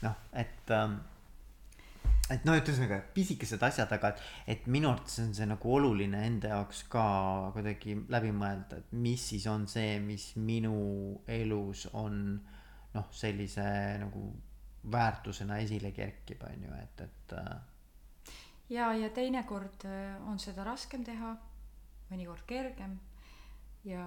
[0.03, 0.97] noh, et ähm,
[2.33, 4.23] et noh, et ühesõnaga pisikesed asjad, aga et,
[4.55, 7.05] et minu arvates on see nagu oluline enda jaoks ka
[7.57, 10.75] kuidagi läbi mõelda, et mis siis on see, mis minu
[11.31, 12.17] elus on
[12.93, 13.67] noh, sellise
[14.03, 14.27] nagu
[14.93, 17.37] väärtusena esile kerkib, on ju, et, et.
[17.39, 18.35] Äh,
[18.75, 21.37] ja, ja teinekord äh, on seda raskem teha,
[22.11, 22.99] mõnikord kergem
[23.89, 24.05] ja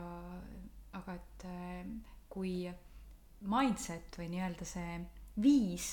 [0.95, 1.87] aga et äh,
[2.31, 2.65] kui
[3.45, 4.99] mindset või nii-öelda see
[5.41, 5.89] viis,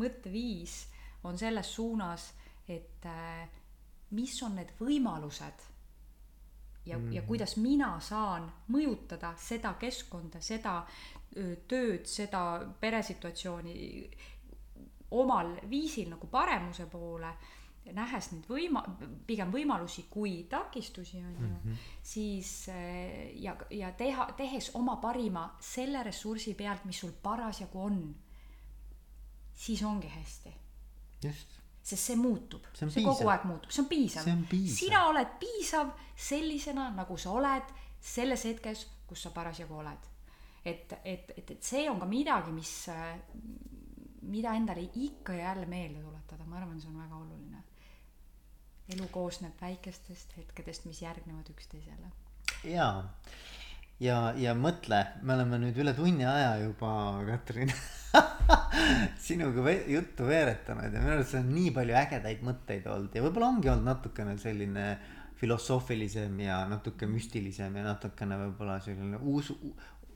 [0.00, 0.84] mõtteviis
[1.26, 2.30] on selles suunas,
[2.68, 3.48] et äh,
[4.10, 5.66] mis on need võimalused
[6.86, 7.14] ja mm, -hmm.
[7.14, 7.28] ja mhm.
[7.28, 10.86] kuidas mina saan mõjutada seda keskkonda, seda
[11.68, 12.40] tööd, seda
[12.80, 13.76] peresituatsiooni
[15.10, 17.34] omal viisil nagu paremuse poole.
[17.86, 18.82] nähes neid võima-
[19.26, 21.76] pigem võimalusi kui takistusi on ju mm -hmm.
[22.02, 28.16] siis eh, ja ja teha tehes oma parima selle ressursi pealt mis sul parasjagu on
[29.54, 30.54] siis ongi hästi
[31.22, 31.54] just.
[31.86, 32.64] Sest see muutub.
[32.74, 33.70] See see kogu aeg muutub.
[33.70, 34.26] See on piisav.
[34.74, 40.10] Sina oled piisav sellisena nagu sa oled selles hetkes kus sa parasjagu oled.
[40.66, 42.72] Et et et et see on ka midagi mis
[44.22, 46.44] mida endale ikka ja jälle meelde tuletada.
[46.44, 47.62] Ma arvan see on väga oluline.
[48.94, 52.10] Elu koosneb väikestest hetkedest mis järgnevad üksteisele.
[52.64, 53.14] Jaa
[54.02, 56.90] ja ja mõtle me oleme nüüd üle tunni aja juba
[57.30, 57.72] Katrin
[59.26, 63.52] sinuga ve- juttu veeretanud ja minu arust on nii palju ägedaid mõtteid olnud ja võib-olla
[63.54, 64.86] ongi olnud natukene selline
[65.40, 69.56] filosoofilisem ja natuke müstilisem ja natukene võib-olla selline usu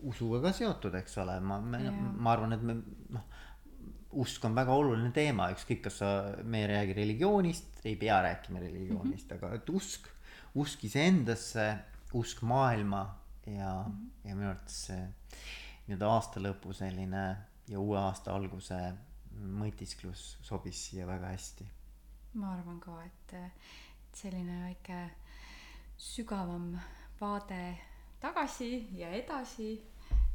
[0.08, 2.78] usuga ka seotud eks ole ma ma arvan et me
[3.16, 3.26] noh
[4.20, 6.08] usk on väga oluline teema ükskõik kas sa
[6.42, 9.44] me ei räägi religioonist ei pea rääkima religioonist mm -hmm.
[9.46, 10.08] aga et usk
[10.54, 11.66] usk iseendasse
[12.12, 13.19] usk maailma
[13.56, 14.28] ja mm -hmm.
[14.28, 15.00] ja minu arvates see
[15.86, 17.24] nii-öelda aasta lõpu selline
[17.68, 18.78] ja uue aasta alguse
[19.62, 21.66] mõtisklus sobis siia väga hästi
[22.34, 25.10] ma arvan ka et et selline väike
[25.96, 26.78] sügavam
[27.20, 27.78] vaade
[28.20, 29.70] tagasi ja edasi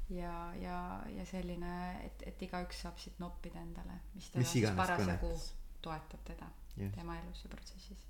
[0.09, 0.79] ja ja
[1.09, 5.31] ja selline et et igaüks saab siit noppida endale mis teda Mis siis parasjagu
[5.81, 6.95] toetab teda Just.
[6.95, 8.07] tema elus ja protsessis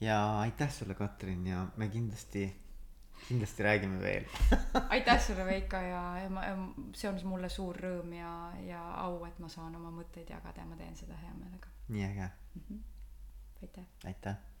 [0.00, 2.61] ja aitäh sulle Katrin ja me kindlasti
[3.28, 4.24] kindlasti räägime veel.
[4.88, 6.54] Aitäh sulle Veiko ja, ja
[6.94, 8.32] see on mulle suur rõõm ja
[8.66, 11.74] ja au et ma saan oma mõtteid jagada ja ma teen seda hea meelega.
[11.88, 12.30] Nii äge.
[13.62, 13.84] Aitäh.
[14.04, 14.51] Aitäh